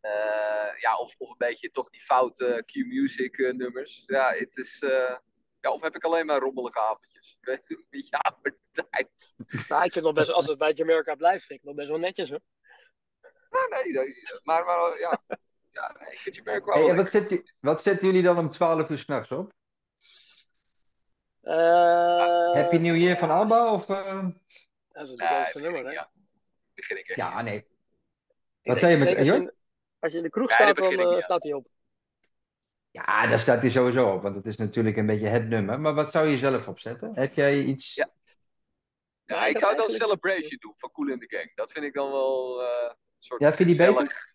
Eh, 0.00 0.80
ja, 0.80 0.96
of, 0.98 1.14
of 1.18 1.30
een 1.30 1.34
beetje 1.38 1.70
toch 1.70 1.90
die 1.90 2.00
foute 2.02 2.62
Q-music 2.66 3.38
eh, 3.38 3.52
nummers. 3.52 4.02
Ja, 4.06 4.32
het 4.32 4.56
is... 4.56 4.82
eh, 4.82 5.16
ja, 5.60 5.72
of 5.72 5.82
heb 5.82 5.96
ik 5.96 6.04
alleen 6.04 6.26
maar 6.26 6.38
rommelige 6.40 6.80
avondjes? 6.80 7.36
Ik 7.40 7.46
weet 7.48 7.68
het 7.68 7.86
niet. 7.90 8.08
Ja, 8.08 8.36
Martijn. 8.42 9.08
Nou, 9.68 9.84
ik 9.84 9.92
vind 9.92 9.94
het 9.94 10.04
nog 10.04 10.12
best, 10.12 10.30
als 10.30 10.46
het 10.46 10.58
bij 10.58 10.72
Jamaica 10.72 11.14
blijft, 11.14 11.44
vind 11.44 11.60
ik 11.60 11.66
het 11.66 11.74
nog 11.74 11.74
best 11.74 11.88
wel 11.88 11.98
netjes 11.98 12.30
hoor. 12.30 12.40
Nou, 13.50 13.68
nee, 13.68 13.92
nee, 13.92 14.14
maar, 14.42 14.64
maar 14.64 14.98
ja. 14.98 15.22
ja 15.70 15.96
nee, 15.98 16.12
ik 16.12 16.18
vind 16.18 16.36
je 16.36 16.42
merk 16.44 16.64
wel 16.64 16.86
Hey, 16.86 16.96
wat, 16.96 17.10
zet 17.10 17.54
wat 17.60 17.82
zetten 17.82 18.06
jullie 18.06 18.22
dan 18.22 18.38
om 18.38 18.50
12 18.50 18.88
uur 18.90 18.98
s'nachts 18.98 19.30
op? 19.30 19.52
Eh, 21.42 22.52
Happy 22.54 22.76
New 22.76 22.96
Year 22.96 23.18
van 23.18 23.30
ABBA? 23.30 23.72
Of, 23.72 23.88
eh? 23.88 24.26
Dat 24.92 25.02
is 25.02 25.08
het 25.08 25.18
bekendste 25.18 25.58
begin 25.58 25.72
nummer, 25.74 25.90
hè? 25.92 25.98
ja. 25.98 26.10
Begin 26.74 26.98
ik 26.98 27.08
echt. 27.08 27.16
Ja, 27.18 27.42
nee. 27.42 27.66
Wat 28.62 28.78
zei 28.78 28.92
je 28.92 28.98
met 28.98 29.16
als, 29.16 29.28
je 29.28 29.34
in, 29.34 29.52
als 29.98 30.12
je 30.12 30.18
in 30.18 30.24
de 30.24 30.30
kroeg 30.30 30.52
staat, 30.52 30.76
dan 30.76 30.92
ik 30.92 31.00
eh, 31.00 31.20
staat 31.20 31.42
hij 31.42 31.52
op. 31.52 31.66
Ja, 32.90 33.26
daar 33.26 33.38
staat 33.38 33.60
hij 33.60 33.70
sowieso 33.70 34.12
op, 34.12 34.22
want 34.22 34.34
het 34.34 34.46
is 34.46 34.56
natuurlijk 34.56 34.96
een 34.96 35.06
beetje 35.06 35.28
het 35.28 35.48
nummer. 35.48 35.80
Maar 35.80 35.94
wat 35.94 36.10
zou 36.10 36.28
je 36.28 36.38
zelf 36.38 36.68
opzetten? 36.68 37.14
Heb 37.14 37.34
jij 37.34 37.58
iets? 37.58 37.94
Ja. 37.94 38.10
Ja, 39.24 39.36
Ja, 39.36 39.46
ik 39.46 39.58
zou 39.58 39.60
dan 39.60 39.70
eigenlijk- 39.70 40.02
Celebration 40.02 40.58
doen 40.60 40.74
van 40.76 40.90
Cool 40.90 41.08
in 41.08 41.18
the 41.18 41.36
Gang. 41.36 41.52
Dat 41.54 41.72
vind 41.72 41.84
ik 41.84 41.94
dan 41.94 42.10
wel 42.10 42.62
eh, 42.62 42.88
een 42.88 42.96
soort 43.18 43.40
Ja, 43.40 43.46
vind 43.46 43.58
je 43.58 43.64
die 43.64 43.74
gezellig... 43.74 44.02
beter? 44.02 44.28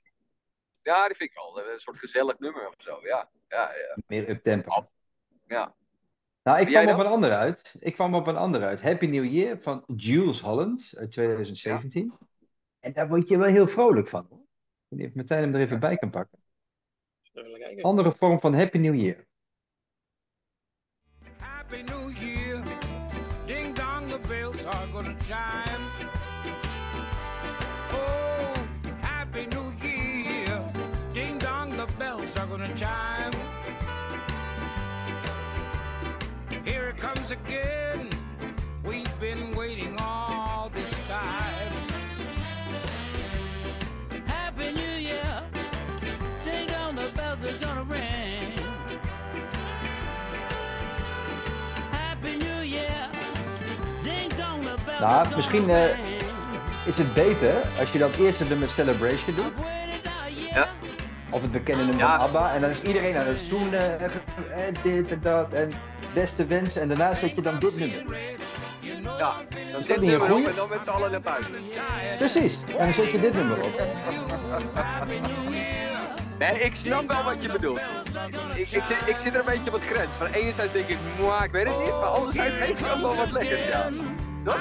Ja, 0.82 1.08
die 1.08 1.16
vind 1.16 1.30
ik 1.30 1.36
wel. 1.36 1.68
Een 1.74 1.80
soort 1.80 2.00
gezellig 2.00 2.40
nummer 2.40 2.68
of 2.68 2.74
zo. 2.78 3.00
Ja, 3.02 3.30
ja, 3.48 3.74
ja. 3.76 3.98
Meer 4.08 4.30
up-tempo. 4.30 4.90
ja. 5.48 5.76
Nou, 6.46 6.60
ik 6.60 6.68
kwam 6.68 6.88
op 6.88 7.00
een 7.00 7.06
ander 7.06 7.32
uit. 7.32 7.76
Ik 7.80 7.94
kwam 7.94 8.16
op 8.16 8.28
een 8.28 8.38
ander 8.38 8.64
uit. 8.64 8.82
Happy 8.82 9.06
New 9.06 9.26
Year 9.26 9.58
van 9.62 9.84
Jules 9.96 10.40
Holland 10.40 10.94
uit 10.98 11.12
2017. 11.12 12.14
En 12.80 12.94
daar 12.94 13.08
word 13.08 13.28
je 13.28 13.38
wel 13.38 13.48
heel 13.48 13.68
vrolijk 13.68 14.08
van. 14.08 14.26
Hoor. 14.30 14.40
Ik 14.40 14.46
weet 14.88 15.00
niet 15.00 15.08
of 15.08 15.16
Martijn 15.16 15.42
hem 15.42 15.56
er 15.56 15.62
even 15.62 15.80
bij 15.80 15.98
kan 15.98 16.10
pakken. 16.10 16.40
Zullen 17.22 17.52
we 17.52 17.60
kijken? 17.60 17.84
Andere 17.84 18.16
vorm 18.18 18.40
van 18.40 18.54
Happy 18.54 18.78
New 18.78 18.96
Year. 18.96 19.26
Happy 21.38 21.82
New 21.82 22.18
Year. 22.18 22.64
Ding 23.46 23.76
dong, 23.76 24.08
the 24.08 24.20
bells 24.28 24.66
are 24.66 24.88
gonna 24.92 25.16
chime. 25.18 25.86
Oh, 27.92 28.54
Happy 29.02 29.46
New 29.46 29.74
Year. 29.82 30.72
Ding 31.12 31.40
dong, 31.40 31.74
the 31.74 31.96
bells 31.98 32.38
are 32.38 32.48
gonna 32.48 32.76
chime. 32.76 33.55
Comes 37.26 37.42
again. 37.48 38.10
We've 38.84 39.20
been 39.20 39.56
waiting 39.56 39.96
all 40.00 40.70
this 40.74 41.00
time. 41.08 41.88
Happy 44.26 44.72
New 44.72 44.98
Year. 45.00 45.44
Ding 46.44 46.68
dong, 46.68 46.96
the 46.96 47.12
bells 47.16 47.44
are 47.44 47.58
gonna 47.60 47.84
ring. 47.84 48.54
Happy 51.92 52.38
New 52.38 52.62
Year. 52.62 53.10
Ding 54.04 54.30
dong, 54.30 54.62
the 54.62 54.78
bells 54.86 55.02
Nou, 55.02 55.04
are 55.04 55.24
gonna 55.24 55.36
misschien, 55.36 55.70
eh, 55.70 55.86
ring. 55.86 56.22
Is 56.86 56.98
het 56.98 57.14
beter 57.14 57.54
als 57.80 57.92
je 57.92 58.00
dan 58.00 58.12
eerst 58.20 58.40
het 58.40 58.50
nummer 58.50 58.70
Celebration 58.70 59.36
doet? 59.36 59.54
Ja. 60.54 60.68
Of 61.30 61.42
het 61.42 61.52
bekende 61.52 61.84
nummer 61.84 62.06
Ja. 62.06 62.18
van 62.18 62.26
ABBA. 62.26 62.54
En 62.54 62.62
dan 62.62 62.70
is 62.70 62.82
iedereen 62.82 63.18
aan 63.18 63.28
het 63.28 63.40
zoenen. 63.50 64.00
En, 64.00 64.12
en 64.56 64.74
dit 64.82 65.12
en 65.12 65.20
dat. 65.22 65.54
En 65.54 65.72
beste 66.16 66.46
wensen. 66.46 66.82
En 66.82 66.88
daarna 66.88 67.16
zet 67.16 67.36
je 67.36 67.42
dan 67.42 67.60
dit 67.60 67.78
nummer. 67.78 68.18
Ja, 69.18 69.34
dan 69.72 69.82
dit 69.82 69.98
een 69.98 70.06
nummer 70.06 70.34
op 70.34 70.46
en 70.46 70.56
dan 70.56 70.70
met 70.70 70.84
z'n 70.84 70.90
allen 70.90 71.12
naar 71.12 71.22
buiten. 71.22 71.52
Precies. 72.18 72.58
En 72.68 72.86
dan 72.86 72.94
zet 72.94 73.12
je 73.12 73.20
dit 73.20 73.34
nummer 73.34 73.58
op. 73.58 73.82
Nee, 76.40 76.60
ik 76.60 76.76
snap 76.76 77.08
wel 77.08 77.24
wat 77.24 77.42
je 77.42 77.52
bedoelt. 77.52 77.80
Ik, 78.54 78.60
ik, 78.72 78.84
zit, 78.84 78.98
ik 79.06 79.18
zit 79.18 79.34
er 79.34 79.40
een 79.40 79.46
beetje 79.46 79.74
op 79.74 79.74
het 79.74 79.84
grens. 79.84 80.10
Van 80.18 80.28
enerzijds 80.28 80.74
denk 80.74 80.88
ik, 80.88 80.98
mwah, 81.20 81.44
ik 81.44 81.52
weet 81.52 81.68
het 81.68 81.78
niet. 81.78 81.88
Maar 81.88 82.10
anderzijds 82.10 82.56
heeft 82.56 82.80
het 82.80 82.92
ook 82.92 83.02
wel 83.02 83.16
wat 83.16 83.32
lekkers, 83.32 83.66
ja. 83.66 83.90
Dat 84.44 84.56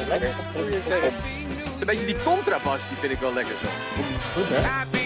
is 0.00 0.06
lekker. 0.06 0.34
Het 0.52 0.86
is 1.74 1.80
een 1.80 1.86
beetje 1.86 2.06
die 2.06 2.22
contrabas, 2.22 2.88
die 2.88 2.96
vind 2.96 3.12
ik 3.12 3.18
wel 3.18 3.32
lekker 3.32 3.54
zo. 3.62 3.66
Goed 4.34 4.48
hè? 4.48 4.99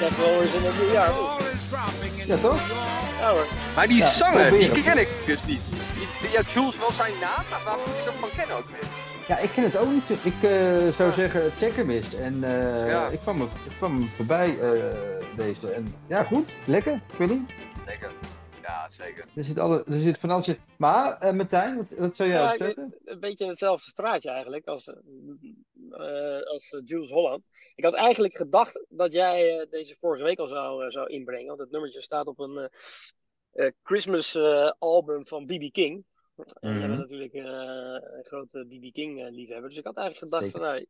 Ja, 0.00 0.08
wel 0.18 0.42
eens 0.42 0.52
in 0.54 0.60
nieuwjaar. 0.80 1.10
toch? 2.40 2.60
Ja 3.18 3.30
hoor. 3.30 3.46
Maar 3.74 3.86
die 3.88 3.96
Ja, 3.96 4.08
zanger, 4.10 4.50
die 4.50 4.82
ken 4.82 4.98
ik 4.98 5.08
dus 5.26 5.44
niet. 5.44 5.60
Die- 6.20 6.30
Ja, 6.32 6.40
Jules 6.54 6.78
wel 6.78 6.92
zijn 6.92 7.12
naam, 7.20 7.44
maar 7.50 7.60
waar 7.64 7.76
moet 7.76 7.96
je 7.96 8.02
dat 8.04 8.14
van 8.20 8.28
kennen 8.36 8.56
ook 8.56 8.66
weer? 8.68 8.88
Ja, 9.28 9.38
ik 9.38 9.50
ken 9.54 9.62
het 9.64 9.76
ook 9.76 9.90
niet. 9.90 10.10
Ik 10.22 10.34
eh, 10.42 10.50
zou 10.96 11.12
zeggen, 11.12 11.52
check 11.58 11.76
hem 11.76 11.90
eens. 11.90 12.14
En 12.14 12.44
eh, 12.44 12.88
Ja. 12.90 13.06
ik, 13.08 13.18
kwam 13.22 13.42
ik 13.42 13.48
kwam 13.78 14.00
er 14.02 14.08
voorbij 14.16 14.58
eh, 14.60 14.68
deze. 15.36 15.70
En 15.72 15.94
ja, 16.06 16.22
goed. 16.22 16.50
Lekker. 16.64 17.00
Niet. 17.18 17.50
Zeker. 17.86 18.10
Ja, 18.66 18.90
zeker. 18.90 19.24
Er 19.34 19.44
zit, 19.44 19.58
alle, 19.58 19.84
er 19.86 20.00
zit 20.00 20.18
van 20.18 20.30
alles 20.30 20.48
in. 20.48 20.58
Maar, 20.78 21.18
eh 21.20 21.32
Martijn, 21.32 21.76
wat, 21.76 21.86
wat 21.98 22.16
zou 22.16 22.28
jij 22.28 22.38
Ja, 22.38 22.56
weet- 22.56 22.76
een 23.04 23.20
beetje 23.20 23.44
in 23.44 23.50
hetzelfde 23.50 23.90
straatje 23.90 24.30
eigenlijk 24.30 24.66
als, 24.66 24.88
eh, 24.88 26.40
als 26.40 26.70
eh, 26.72 26.80
Jules 26.84 27.10
Holland. 27.10 27.46
Ik 27.74 27.84
had 27.84 27.94
eigenlijk 27.94 28.36
gedacht 28.36 28.84
dat 28.88 29.12
jij 29.12 29.58
eh, 29.60 29.70
deze 29.70 29.96
vorige 29.98 30.22
week 30.22 30.38
al 30.38 30.46
zou, 30.46 30.90
zou 30.90 31.08
inbrengen. 31.08 31.46
Want 31.46 31.58
het 31.60 31.70
nummertje 31.70 32.00
staat 32.02 32.26
op 32.26 32.38
een 32.38 32.56
eh, 32.58 33.66
eh, 33.66 33.72
Christmas 33.82 34.34
eh, 34.34 34.70
album 34.78 35.26
van 35.26 35.46
B.B. 35.46 35.72
King. 35.72 36.04
En 36.36 36.70
jij 36.70 36.78
bent 36.78 36.90
Mhm. 36.90 37.00
natuurlijk 37.00 37.32
eh, 37.32 37.42
een 38.16 38.24
grote 38.24 38.64
B.B. 38.68 38.92
King 38.92 39.24
eh, 39.24 39.30
liefhebber. 39.30 39.68
Dus 39.68 39.78
ik 39.78 39.84
had 39.84 39.96
eigenlijk 39.96 40.32
gedacht 40.32 40.52
Zeker. 40.52 40.60
van 40.60 40.68
nou, 40.68 40.86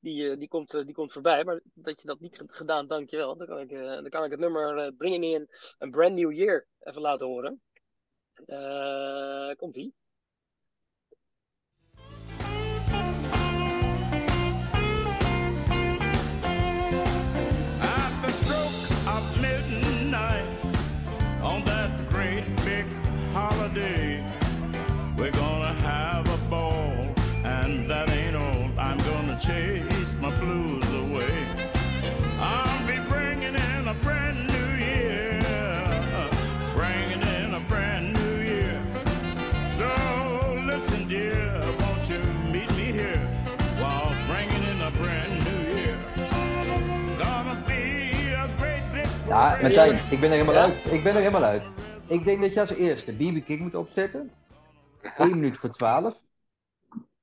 die, 0.00 0.30
eh, 0.30 0.38
die, 0.38 0.48
komt, 0.48 0.70
die 0.70 0.94
komt 0.94 1.12
voorbij. 1.12 1.44
Maar 1.44 1.60
dat 1.74 2.00
je 2.00 2.06
dat 2.06 2.20
niet 2.20 2.36
ge- 2.36 2.44
gedaan, 2.46 2.86
dankjewel. 2.86 3.36
Dan 3.36 3.46
kan 3.46 3.58
ik, 3.60 3.68
dan 3.70 4.08
kan 4.08 4.24
ik 4.24 4.30
het 4.30 4.40
nummer 4.40 4.92
Me 4.98 5.18
In, 5.18 5.48
een 5.78 5.90
Brand 5.90 6.14
New 6.14 6.32
Year 6.32 6.66
even 6.80 7.00
laten 7.00 7.26
horen. 7.26 7.62
Eh, 8.46 9.50
Ja, 49.34 49.58
Martijn, 49.60 49.94
ik 50.10 50.20
ben 50.20 50.30
er 50.30 50.36
helemaal 50.36 50.62
uit. 50.62 50.92
Ik 50.92 51.02
ben 51.02 51.12
er 51.12 51.18
helemaal 51.18 51.42
uit. 51.42 51.64
Ik 52.08 52.24
denk 52.24 52.40
dat 52.40 52.52
je 52.52 52.60
als 52.60 52.70
eerste 52.70 53.12
BB 53.12 53.44
King 53.44 53.60
moet 53.60 53.74
opzetten. 53.74 54.30
1 55.16 55.30
minuut 55.30 55.56
voor 55.56 55.70
12. 55.70 56.20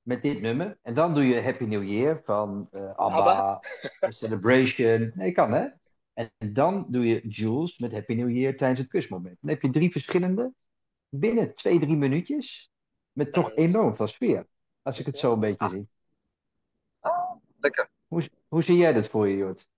Met 0.02 0.22
dit 0.22 0.42
nummer. 0.42 0.78
En 0.82 0.94
dan 0.94 1.14
doe 1.14 1.24
je 1.24 1.42
Happy 1.42 1.64
New 1.64 1.84
Year 1.84 2.22
van 2.24 2.68
eh 2.72 2.96
ABBA, 2.96 3.18
ABBA. 3.18 3.60
Celebration. 4.20 5.12
Nee, 5.16 5.32
kan 5.32 5.52
hè? 5.52 5.68
En 6.14 6.32
dan 6.54 6.86
doe 6.90 7.06
je 7.06 7.28
Jules 7.28 7.78
met 7.78 7.92
Happy 7.92 8.14
New 8.14 8.30
Year 8.30 8.56
tijdens 8.56 8.80
het 8.80 8.90
kusmoment. 8.90 9.38
Dan 9.42 9.50
heb 9.50 9.62
je 9.62 9.70
drie 9.70 9.92
verschillende 9.92 10.54
binnen 11.10 11.54
twee, 11.54 11.80
drie 11.80 11.96
minuutjes. 11.96 12.72
Met 13.12 13.34
toch 13.34 13.56
enorm 13.56 13.96
veel 13.96 14.08
sfeer. 14.08 14.48
Als 14.82 15.00
ik 15.00 15.06
het 15.06 15.18
zo 15.18 15.34
een 15.34 15.40
beetje 15.40 15.70
zie. 15.70 15.88
Lekker. 17.58 17.90
Hoe, 18.08 18.30
hoe 18.48 18.64
zie 18.64 18.78
jij 18.78 18.94
dat 18.94 19.08
voor 19.08 19.28
je, 19.28 19.36
Jort? 19.36 19.70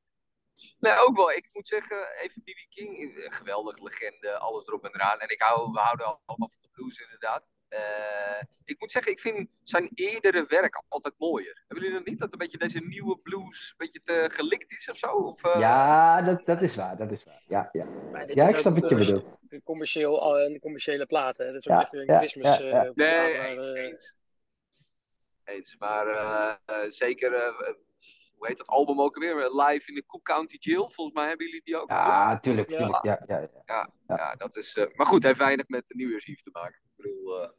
Nee, 0.80 0.94
ook 0.98 1.16
wel. 1.16 1.32
Ik 1.32 1.50
moet 1.54 1.68
zeggen, 1.68 1.98
even 2.22 2.42
B.B. 2.42 2.70
King, 2.70 3.16
een 3.26 3.32
geweldige 3.32 3.84
legende, 3.84 4.38
alles 4.38 4.68
erop 4.68 4.84
en 4.86 4.94
eraan. 4.96 5.20
En 5.20 5.30
ik 5.30 5.42
hou, 5.42 5.72
we 5.72 5.80
houden 5.80 6.06
allemaal 6.06 6.50
van 6.50 6.62
de 6.62 6.70
blues 6.72 7.00
inderdaad. 7.00 7.44
Eh, 7.68 8.42
ik 8.66 8.80
moet 8.80 8.92
zeggen, 8.92 9.12
ik 9.12 9.20
vind 9.20 9.50
zijn 9.64 9.90
eerdere 9.94 10.46
werk 10.48 10.84
altijd 10.88 11.14
mooier. 11.18 11.64
Hebben 11.68 11.86
jullie 11.86 11.94
dat 12.00 12.06
niet? 12.08 12.20
Dat 12.20 12.32
een 12.32 12.38
beetje 12.38 12.58
deze 12.58 12.80
nieuwe 12.80 13.18
blues 13.18 13.70
een 13.70 13.76
beetje 13.78 14.02
te 14.04 14.30
gelikt 14.34 14.72
is 14.72 14.90
of 14.90 14.98
zo? 14.98 15.08
Of, 15.08 15.44
eh, 15.44 15.60
Ja, 15.60 16.22
dat, 16.22 16.46
dat 16.46 16.62
is 16.62 16.76
waar. 16.76 16.98
Dat 16.98 17.12
is 17.12 17.24
waar. 17.24 17.44
Ja, 17.48 17.70
ja. 17.72 17.86
Ja 18.28 18.48
ik 18.48 18.58
snap 18.58 18.80
wat 18.80 18.90
je 18.90 18.96
bedoelt. 18.96 19.26
een 19.48 19.64
commercieel, 19.64 20.40
een 20.46 20.60
commerciële 20.60 21.06
plaat. 21.06 21.38
Hè? 21.38 21.46
Dat 21.46 21.56
is 21.56 21.68
ook 21.70 21.76
Ja, 21.76 21.82
echt 21.82 21.94
een 21.94 22.06
ja, 22.06 22.18
Christmas 22.18 22.58
ja, 22.58 22.66
ja. 22.66 22.84
eh, 22.86 22.92
Nee, 22.94 23.38
eens, 23.38 23.66
maar, 23.66 23.74
eh, 23.76 23.84
eens. 23.84 24.14
Eens, 25.44 25.76
maar 25.78 26.60
zeker, 26.88 27.34
eh, 27.34 27.74
hoe 28.44 28.52
heet 28.56 28.66
dat 28.68 28.76
album 28.76 29.02
ook 29.02 29.16
alweer? 29.16 29.36
Live 29.36 29.90
in 29.90 29.96
de 29.96 30.04
Cook 30.08 30.24
County 30.24 30.58
Jail, 30.60 30.90
volgens 30.90 31.16
mij 31.16 31.28
hebben 31.28 31.46
jullie 31.46 31.62
die 31.64 31.82
ook. 31.82 31.90
Ja, 31.90 32.40
tuurlijk, 32.40 32.70
Ja. 32.70 32.78
tuurlijk. 32.78 33.04
Ja, 33.04 33.20
ja, 33.28 33.50
ja. 33.66 33.90
Ja, 34.08 34.36
dat 34.36 34.56
is, 34.56 34.76
eh, 34.76 34.86
maar 34.96 35.06
goed, 35.06 35.24
heeft 35.24 35.38
weinig 35.38 35.68
met 35.68 35.84
de 35.88 35.96
New 35.96 36.08
Year's 36.08 36.28
Eve 36.28 36.44
te 36.44 36.50
maken. 36.54 36.80
Ik 36.84 37.04
bedoel, 37.04 37.42
eh, 37.42 37.50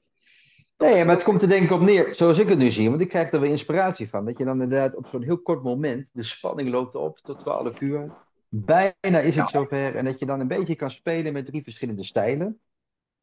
Nee, 0.77 1.05
maar 1.05 1.14
het 1.14 1.25
komt 1.25 1.42
er 1.42 1.49
denk 1.49 1.62
ik 1.64 1.70
op 1.70 1.81
neer, 1.81 2.14
zoals 2.14 2.38
ik 2.38 2.49
het 2.49 2.59
nu 2.59 2.70
zie, 2.70 2.88
want 2.90 3.01
ik 3.01 3.09
krijg 3.09 3.33
er 3.33 3.40
weer 3.40 3.51
inspiratie 3.51 4.09
van. 4.09 4.25
Dat 4.25 4.38
je 4.38 4.44
dan 4.44 4.62
inderdaad 4.62 4.94
op 4.94 5.07
zo'n 5.07 5.23
heel 5.23 5.38
kort 5.42 5.62
moment, 5.62 6.09
de 6.12 6.23
spanning 6.23 6.68
loopt 6.68 6.94
op 6.94 7.18
tot 7.18 7.38
12 7.38 7.81
uur. 7.81 8.12
Bijna 8.49 9.18
is 9.20 9.37
het 9.37 9.49
zover. 9.49 9.97
En 9.97 10.05
dat 10.05 10.18
je 10.18 10.27
dan 10.27 10.40
een 10.40 10.49
beetje 10.49 10.75
kan 10.75 10.90
spelen 10.90 11.33
met 11.33 11.47
drie 11.47 11.62
verschillende 11.62 12.05
stijlen. 12.05 12.61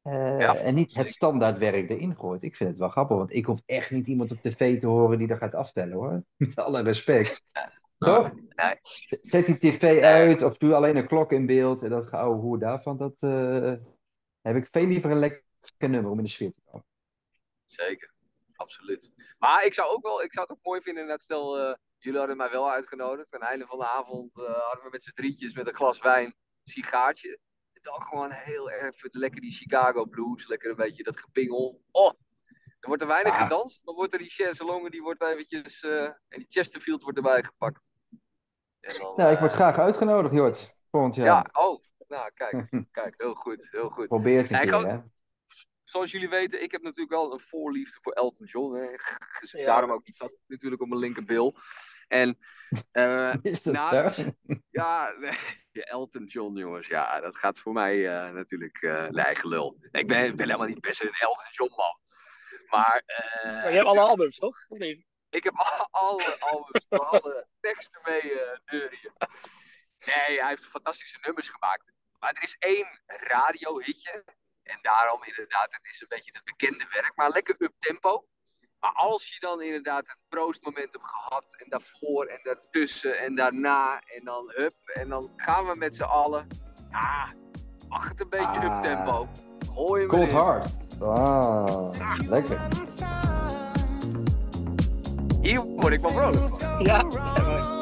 Eh, 0.02 0.40
Ja, 0.40 0.56
en 0.56 0.76
niet 0.76 0.96
het 0.96 1.08
standaardwerk 1.08 1.90
erin 1.90 2.16
gooit. 2.16 2.44
Ik 2.44 2.56
vind 2.56 2.70
het 2.70 2.80
wel 2.80 2.90
grappig, 2.90 3.18
want 3.18 3.34
ik 3.34 3.46
hoef 3.46 3.60
echt 3.66 3.92
niet 3.92 4.08
iemand 4.08 4.32
op 4.32 4.42
tv 4.42 4.80
te 4.80 4.88
horen 4.88 5.18
die 5.18 5.28
dat 5.28 5.38
gaat 5.38 5.56
aftellen 5.56 5.94
hoor. 5.94 6.24
Met 6.38 6.56
alle 6.56 6.82
respect. 6.82 7.44
Toch? 7.98 8.32
nee. 8.34 8.76
Zet 9.24 9.46
die 9.46 9.58
tv 9.58 10.02
uit 10.02 10.42
of 10.42 10.58
doe 10.58 10.74
alleen 10.74 10.96
een 10.96 11.08
klok 11.08 11.32
in 11.32 11.46
beeld. 11.46 11.84
En 11.84 11.90
dat 11.90 12.08
geouwe 12.08 12.36
hoe 12.40 12.58
daarvan, 12.60 12.98
dat 12.98 13.14
eh, 13.20 13.74
heb 14.42 14.56
ik 14.56 14.68
veel 14.72 14.86
liever 14.86 15.12
een 15.12 15.20
lekker 15.20 15.90
nummer 15.90 16.12
om 16.12 16.18
in 16.18 16.24
de 16.24 16.30
sfeer 16.30 16.52
te 16.54 16.62
komen. 16.66 16.86
Zeker, 17.66 18.14
absoluut. 18.56 19.12
Maar 19.40 19.66
ik 19.66 19.74
zou 19.74 19.90
ook 19.90 20.04
wel, 20.04 20.24
ik 20.24 20.34
zou 20.34 20.48
het 20.48 20.58
ook 20.58 20.64
mooi 20.66 20.82
vinden, 20.82 21.06
net 21.06 21.22
stel, 21.22 21.58
eh, 21.60 21.76
jullie 21.98 22.20
hadden 22.20 22.38
mij 22.38 22.50
wel 22.52 22.72
uitgenodigd. 22.72 23.34
Aan 23.34 23.40
het 23.40 23.50
einde 23.50 23.66
van 23.66 23.80
de 23.80 23.86
avond 23.86 24.32
hadden 24.34 24.84
we 24.84 24.90
met 24.92 25.04
z'n 25.04 25.14
drietjes 25.14 25.54
met 25.54 25.68
een 25.68 25.76
glas 25.76 26.00
wijn, 26.00 26.36
sigaartje. 26.64 27.40
Dan 27.82 28.02
gewoon 28.02 28.32
heel 28.32 28.72
erg 28.72 28.96
lekker 29.12 29.42
die 29.42 29.52
Chicago 29.54 30.06
blues, 30.06 30.48
lekker 30.48 30.70
een 30.70 30.76
beetje 30.76 31.04
dat 31.04 31.20
gepingel. 31.20 31.82
Oh, 31.92 32.12
er 32.80 32.88
wordt 32.88 33.02
er 33.02 33.08
weinig 33.08 33.34
Ah. 33.34 33.42
gedanst, 33.42 33.86
dan 33.86 33.96
wordt 33.96 34.14
er 34.14 34.20
die 34.20 34.30
Chaiselongen, 34.30 34.92
die 34.92 35.02
wordt 35.02 35.22
eventjes, 35.24 35.82
eh, 35.84 36.04
en 36.04 36.16
die 36.28 36.46
Chesterfield 36.50 37.02
wordt 37.04 37.18
erbij 37.18 37.44
gepakt. 37.44 37.82
En 38.80 38.94
dan, 38.98 39.14
Nou, 39.16 39.32
ik 39.34 39.40
word 39.40 39.52
eh, 39.52 39.58
graag 39.58 39.78
uitgenodigd, 39.78 40.34
Jort. 40.34 40.74
Volgend 40.92 41.16
jaar. 41.16 41.26
Ja, 41.26 41.46
oh, 41.52 41.84
nou 42.08 42.32
kijk, 42.34 42.68
kijk, 42.92 43.14
heel 43.22 43.34
goed, 43.34 43.68
heel 43.72 43.90
goed. 43.90 44.08
Probeer 44.08 44.42
het 44.42 44.52
een 44.52 44.58
Ja, 44.58 44.64
keer, 44.80 44.88
hè. 44.90 45.00
zoals 45.84 46.12
jullie 46.12 46.30
weten, 46.30 46.64
ik 46.64 46.72
heb 46.72 46.82
natuurlijk 46.82 47.12
wel 47.12 47.34
een 47.34 47.40
voorliefde 47.40 47.98
voor 48.02 48.14
Elton 48.14 48.46
John. 48.46 48.76
Hè. 48.76 48.88
Dus 49.40 49.52
Ja. 49.52 49.66
Daarom 49.66 49.92
ook 49.92 50.06
die 50.06 50.16
tat 50.16 50.32
natuurlijk 50.48 50.82
op 50.82 50.88
mijn 50.88 51.00
linkerbil. 51.00 51.56
En 52.08 52.38
eh, 52.92 53.34
Is 53.42 53.64
dat 53.64 53.74
naast- 53.74 54.18
ja, 54.18 54.32
ja, 54.70 55.14
Elton 55.74 56.26
John, 56.26 56.58
jongens, 56.58 56.88
ja, 56.88 57.20
dat 57.20 57.38
gaat 57.38 57.60
voor 57.60 57.74
mij 57.74 58.08
eh, 58.08 58.32
natuurlijk 58.34 58.80
de 58.82 59.22
eigen 59.22 59.48
lul. 59.50 59.78
Ik 59.92 60.08
ben, 60.08 60.26
ik 60.26 60.36
ben 60.36 60.46
helemaal 60.46 60.68
niet 60.68 60.82
best 60.82 61.02
een 61.02 61.14
Elton 61.20 61.46
John 61.52 61.74
man. 61.76 62.00
Maar, 62.70 63.04
eh, 63.06 63.44
maar 63.44 63.70
je 63.70 63.76
hebt 63.76 63.88
alle 63.88 64.00
albums, 64.00 64.38
toch? 64.38 64.58
Ik 65.30 65.44
heb 65.44 65.54
al- 65.56 65.88
alle 65.92 66.40
albums, 66.40 66.86
alle 66.90 67.48
teksten 67.60 68.02
mee 68.04 68.34
neurien. 68.66 69.12
Nee, 70.06 70.40
hij 70.40 70.50
heeft 70.50 70.66
fantastische 70.66 71.18
nummers 71.22 71.50
gemaakt. 71.50 71.92
Maar 72.20 72.34
er 72.34 72.44
is 72.44 72.56
één 72.60 73.02
radiohitje. 73.06 74.24
En 74.64 74.80
daarom 74.82 75.24
inderdaad, 75.24 75.72
het 75.72 75.86
is 75.92 76.02
een 76.02 76.08
beetje 76.08 76.32
het 76.34 76.44
bekende 76.44 76.88
werk. 76.94 77.16
Maar 77.16 77.30
lekker 77.30 77.56
up-tempo. 77.58 78.28
Maar 78.82 78.92
als 78.94 79.28
je 79.28 79.40
dan 79.40 79.62
inderdaad 79.62 80.08
het 80.08 80.18
proostmoment 80.30 80.90
hebt 80.92 81.06
gehad. 81.10 81.44
En 81.58 81.66
daarvoor 81.70 82.26
en 82.26 82.40
daartussen 82.44 83.20
en 83.20 83.36
daarna. 83.36 84.02
En 84.06 84.24
dan 84.26 84.44
hup. 84.56 84.74
En 84.94 85.10
dan 85.10 85.32
gaan 85.36 85.66
we 85.68 85.76
met 85.78 85.96
z'n 85.96 86.04
allen. 86.04 86.48
Ja, 86.92 87.28
mag 87.90 88.10
het 88.10 88.22
een 88.22 88.30
beetje 88.30 88.70
Ah. 88.70 88.76
up-tempo. 88.78 89.28
Gooi 89.74 90.02
hem 90.02 90.10
Cold 90.10 90.22
erin. 90.24 90.36
Heart. 90.36 90.76
Ah, 91.02 91.90
lekker. 92.30 92.60
Hier 95.42 95.62
word 95.62 95.94
ik 95.94 96.00
wel 96.00 96.12
vrolijk. 96.12 96.62
Ja, 96.86 97.02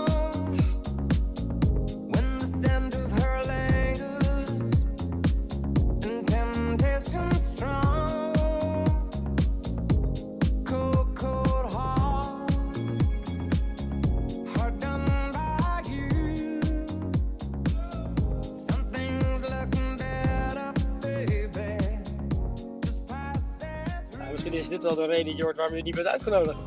is 24.70 24.76
dit 24.76 24.84
wel 24.84 24.96
de 24.96 25.14
reden, 25.14 25.36
Jord, 25.36 25.56
waarom 25.58 25.76
je 25.76 25.84
niet 25.84 25.96
bent 25.96 26.08
uitgenodigd. 26.08 26.58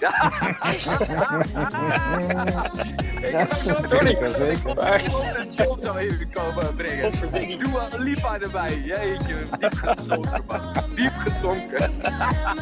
Ja. 0.00 0.32
Sorry. 3.88 4.06
Zeker, 4.06 4.30
zeker. 4.30 4.74
Maar, 4.74 5.04
Elton 5.04 5.50
John 5.50 5.80
zou 5.80 5.98
even 5.98 6.30
komen 6.30 6.76
brengen. 6.76 7.10
Doe 7.58 7.72
wel 7.72 8.00
Lipa 8.00 8.38
erbij. 8.38 8.80
Jeetje, 8.84 9.36
diep 9.58 9.74
gezonken, 9.74 10.44
man. 10.46 10.60
Diep 10.94 11.12
gezonken. 11.16 11.90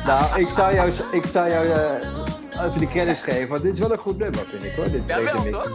Nou, 0.07 0.41
ik 0.41 0.49
zou 0.57 0.75
jou, 0.75 0.93
ik 1.13 1.25
zou 1.25 1.51
jou 1.51 1.69
eh, 1.69 2.67
even 2.67 2.79
de 2.79 2.89
credits 2.89 3.21
geven, 3.21 3.49
want 3.49 3.63
dit 3.63 3.73
is 3.73 3.79
wel 3.79 3.93
een 3.93 3.99
goed 3.99 4.19
nummer, 4.19 4.47
vind 4.51 4.65
ik 4.65 4.73
hoor. 4.73 4.91
Dit 4.91 5.03
Ja, 5.07 5.23
wel 5.23 5.43
toch? 5.43 5.71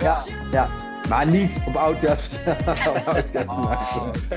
Ja, 0.00 0.22
ja. 0.52 0.68
Maar 1.08 1.26
niet 1.26 1.50
op 1.66 1.76
oudjas 1.76 2.28
Oh, 3.46 3.80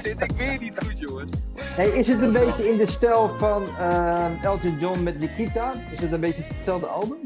zit 0.02 0.22
ik 0.22 0.32
weer 0.32 0.58
niet 0.60 0.74
goed, 0.86 1.00
jongens. 1.00 1.32
Hey, 1.76 1.88
is 1.90 2.08
het 2.08 2.22
een 2.22 2.32
beetje 2.34 2.70
in 2.70 2.78
de 2.78 2.86
stijl 2.86 3.28
van 3.28 3.64
eh, 3.64 4.44
Elton 4.44 4.80
John 4.80 5.04
met 5.04 5.20
Nikita? 5.20 5.72
Is 5.92 6.00
het 6.00 6.12
een 6.12 6.20
beetje 6.20 6.42
hetzelfde 6.44 6.86
album? 6.86 7.18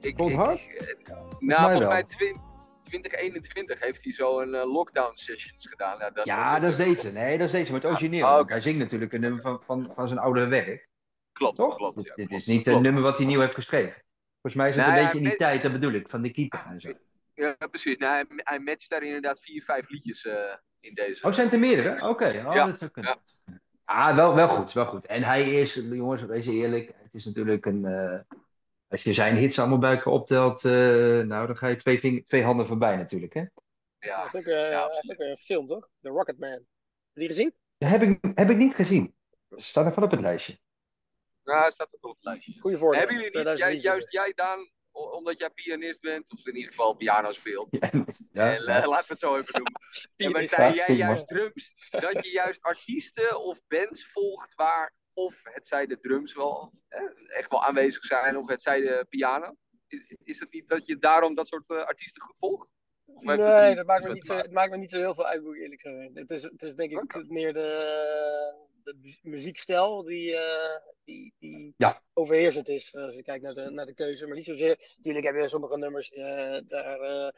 Ik, 0.00 0.16
Cold 0.16 0.30
Heart? 0.32 0.58
ik, 0.58 0.74
eh, 1.08 1.14
nou, 1.38 1.70
volgens 1.70 1.90
mij 1.92 2.04
twin- 2.04 2.40
2021 2.82 3.80
heeft 3.80 4.04
hij 4.04 4.12
zo 4.12 4.40
een 4.40 4.54
eh, 4.54 4.72
lockdown 4.72 5.10
sessions 5.14 5.66
gedaan. 5.68 5.98
Ja, 5.98 6.10
dat 6.10 6.26
is 6.26 6.32
Ja, 6.32 6.58
dat 6.60 6.70
is 6.70 6.76
deze. 6.76 7.10
Nee, 7.12 7.38
dat 7.38 7.46
is 7.46 7.52
deze, 7.52 7.72
maar 7.72 7.80
het 7.80 7.90
origineel. 7.90 8.26
Oh. 8.26 8.48
Hij 8.48 8.60
zingt 8.60 8.78
natuurlijk 8.78 9.12
een 9.12 9.20
nummer 9.20 9.40
van, 9.40 9.62
van, 9.64 9.92
van 9.94 10.08
zijn 10.08 10.20
oudere 10.20 10.46
werk. 10.46 10.88
Klopt, 11.32 11.56
Toch? 11.56 11.76
klopt. 11.76 11.96
dit 11.96 12.06
ja, 12.06 12.14
dit 12.14 12.26
klopt, 12.28 12.42
is 12.42 12.48
niet 12.48 12.66
een 12.66 12.82
nummer 12.82 13.02
wat 13.02 13.16
hij 13.18 13.26
nieuw 13.26 13.40
heeft 13.40 13.54
geschreven. 13.54 14.02
Volgens 14.40 14.54
mij 14.54 14.68
is 14.68 14.76
het 14.76 14.86
Nee, 14.86 14.94
een 14.96 15.00
beetje 15.02 15.16
in 15.16 15.22
die 15.22 15.28
met- 15.28 15.38
tijd, 15.38 15.62
dat 15.62 15.72
bedoel 15.72 15.92
ik, 15.92 16.08
van 16.08 16.32
keeper 16.32 16.64
en 16.66 16.80
zo. 16.80 16.92
Ja, 17.34 17.56
precies. 17.70 17.96
Nou, 17.96 18.12
hij, 18.14 18.24
hij 18.36 18.58
matcht 18.58 18.90
daar 18.90 19.02
inderdaad 19.02 19.40
vier, 19.40 19.62
vijf 19.62 19.88
liedjes 19.88 20.28
in 20.82 20.94
deze. 20.94 21.26
Oh, 21.26 21.32
zijn 21.32 21.50
er 21.50 21.58
meerdere? 21.58 22.08
Oké, 22.08 22.26
oh, 22.26 22.54
Ja, 22.54 22.66
dat 22.66 22.78
zou 22.78 22.90
kunnen. 22.90 23.18
Ah, 23.84 24.16
wel, 24.16 24.34
wel 24.34 24.48
goed, 24.48 24.72
wel 24.72 24.86
goed. 24.86 25.06
En 25.06 25.22
hij 25.22 25.50
is, 25.60 25.74
jongens, 25.74 26.22
wees 26.22 26.46
eerlijk, 26.46 26.86
het 27.02 27.14
is 27.14 27.24
natuurlijk 27.24 27.66
een... 27.66 27.84
eh, 27.84 28.20
als 28.88 29.02
je 29.02 29.12
zijn 29.12 29.36
hits 29.36 29.58
allemaal 29.58 29.78
bij 29.78 29.90
elkaar 29.92 30.12
optelt, 30.12 30.64
eh, 30.64 30.72
nou, 31.20 31.46
dan 31.46 31.56
ga 31.56 31.66
je 31.66 31.76
twee, 31.76 31.98
ving- 31.98 32.28
twee 32.28 32.42
handen 32.44 32.66
voorbij 32.66 32.96
natuurlijk, 32.96 33.34
hè? 33.34 33.40
Ja, 33.40 33.48
Hij 33.98 34.22
heeft 34.22 34.36
ook, 34.36 34.52
eh, 34.54 34.88
ook 35.12 35.18
een 35.20 35.36
film, 35.38 35.66
toch? 35.66 35.88
The 36.00 36.08
Rocket 36.08 36.38
Man. 36.38 36.50
Heb 36.50 36.60
je 37.12 37.20
die 37.20 37.28
gezien? 37.28 37.54
Dat 37.78 37.88
heb 37.90 38.02
ik, 38.02 38.18
heb 38.34 38.50
ik 38.50 38.56
niet 38.56 38.74
gezien. 38.74 39.14
Staat 39.56 39.86
er 39.86 39.92
van 39.92 40.02
op 40.02 40.10
het 40.10 40.20
lijstje. 40.20 40.58
nou, 41.44 41.60
hij 41.60 41.70
staat 41.70 41.94
ook 41.94 42.10
op 42.10 42.14
het 42.16 42.24
lijstje. 42.24 42.60
Goeie 42.60 42.76
voorbeeld. 42.76 42.98
Hebben 43.02 43.22
jullie 43.22 43.48
niet, 43.50 43.58
jij, 43.58 43.76
juist 43.76 44.12
jij 44.12 44.32
Daan, 44.34 44.70
omdat 44.92 45.38
jij 45.38 45.50
pianist 45.50 46.00
bent, 46.00 46.32
of 46.32 46.46
in 46.46 46.56
ieder 46.56 46.70
geval 46.70 46.94
piano 46.94 47.32
speelt, 47.32 47.68
Ja, 47.70 48.56
en, 48.56 48.66
eh, 48.66 48.88
laten 48.88 49.06
we 49.06 49.12
het 49.12 49.18
zo 49.18 49.36
even 49.36 49.62
noemen. 50.16 50.46
En 50.56 50.74
jij 50.74 50.96
juist 50.96 51.28
drums, 51.28 51.88
dat 51.90 52.24
je 52.24 52.30
juist 52.30 52.62
artiesten 52.62 53.40
of 53.40 53.58
bands 53.68 54.06
volgt 54.12 54.54
waar 54.54 54.94
of 55.14 55.40
het 55.42 55.66
zij 55.66 55.86
de 55.86 56.00
drums 56.00 56.34
wel 56.34 56.72
hè, 56.88 57.04
echt 57.26 57.50
wel 57.50 57.64
aanwezig 57.64 58.04
zijn, 58.04 58.36
of 58.36 58.48
het 58.48 58.62
zij 58.62 58.80
de 58.80 59.06
piano. 59.08 59.56
Is, 59.88 60.16
is 60.24 60.40
het 60.40 60.52
niet 60.52 60.68
dat 60.68 60.86
je 60.86 60.98
daarom 60.98 61.34
dat 61.34 61.48
soort 61.48 61.70
eh, 61.70 61.84
artiesten 61.84 62.22
goed 62.22 62.36
volgt? 62.38 62.70
Nee, 63.20 63.36
niet 63.68 63.76
dat 63.76 63.86
maakt, 63.86 64.04
me 64.04 64.12
niet 64.12 64.26
zo, 64.26 64.34
het 64.34 64.52
maakt 64.52 64.70
me 64.70 64.76
niet 64.76 64.90
zo 64.90 64.98
heel 64.98 65.14
veel 65.14 65.26
uit, 65.26 65.42
moet 65.42 65.54
ik 65.54 65.60
eerlijk 65.60 65.80
zijn. 65.80 66.10
Het 66.14 66.30
is, 66.30 66.42
het 66.42 66.62
is 66.62 66.74
denk 66.74 66.90
ik 66.90 67.28
meer 67.28 67.52
de, 67.52 68.70
de 68.84 68.96
mu- 69.00 69.30
muziekstijl 69.30 70.02
die, 70.02 70.36
eh, 70.36 70.80
die, 71.04 71.34
die 71.38 71.74
Ja. 71.76 72.02
overheersend 72.12 72.68
is 72.68 72.94
als 72.94 73.16
je 73.16 73.22
kijkt 73.22 73.42
naar 73.44 73.54
de, 73.54 73.70
naar 73.70 73.86
de 73.86 73.94
keuze. 73.94 74.26
Maar 74.26 74.36
niet 74.36 74.44
zozeer, 74.44 74.92
natuurlijk 74.96 75.24
heb 75.24 75.34
je 75.36 75.48
sommige 75.48 75.78
nummers, 75.78 76.12
eh, 76.12 76.58
daar, 76.64 77.00
eh, 77.00 77.28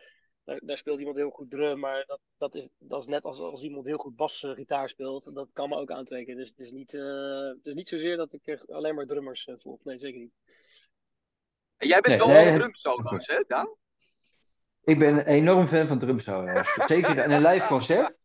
daar, 0.45 0.61
daar 0.63 0.77
speelt 0.77 0.99
iemand 0.99 1.17
heel 1.17 1.31
goed 1.31 1.51
drum, 1.51 1.79
maar 1.79 2.05
dat, 2.07 2.21
dat, 2.39 2.55
is, 2.55 2.69
dat 2.79 3.01
is 3.01 3.07
net 3.09 3.23
als, 3.25 3.39
als 3.41 3.63
iemand 3.63 3.87
heel 3.87 3.99
goed 3.99 4.17
basgitaar 4.17 4.89
speelt. 4.89 5.35
Dat 5.35 5.49
kan 5.53 5.69
me 5.69 5.77
ook 5.77 5.91
aantrekken. 5.91 6.37
Dus 6.37 6.49
het 6.49 6.61
is 6.61 6.71
niet, 6.71 6.95
eh, 6.95 7.49
het 7.49 7.67
is 7.67 7.75
niet 7.75 7.89
zozeer 7.89 8.17
dat 8.17 8.33
ik 8.33 8.65
alleen 8.69 8.95
maar 8.95 9.07
drummers 9.07 9.47
eh, 9.47 9.55
volg. 9.59 9.85
Nee, 9.85 9.99
zeker 9.99 10.21
niet. 10.21 10.33
En 11.77 11.89
jij 11.89 12.01
bent 12.01 12.19
Nee, 12.19 12.27
wel 12.27 12.37
nee, 12.37 12.47
een 12.49 12.55
drumsolo's, 12.55 13.27
hè, 13.27 13.45
Daan? 13.47 13.77
Ik 14.85 14.99
ben 14.99 15.15
een 15.15 15.27
enorm 15.27 15.67
fan 15.67 15.87
van 15.87 15.99
drumsolo's. 15.99 16.75
Zeker 16.87 17.25
in 17.25 17.31
een 17.31 17.43
live 17.47 17.67
concert. 17.67 18.19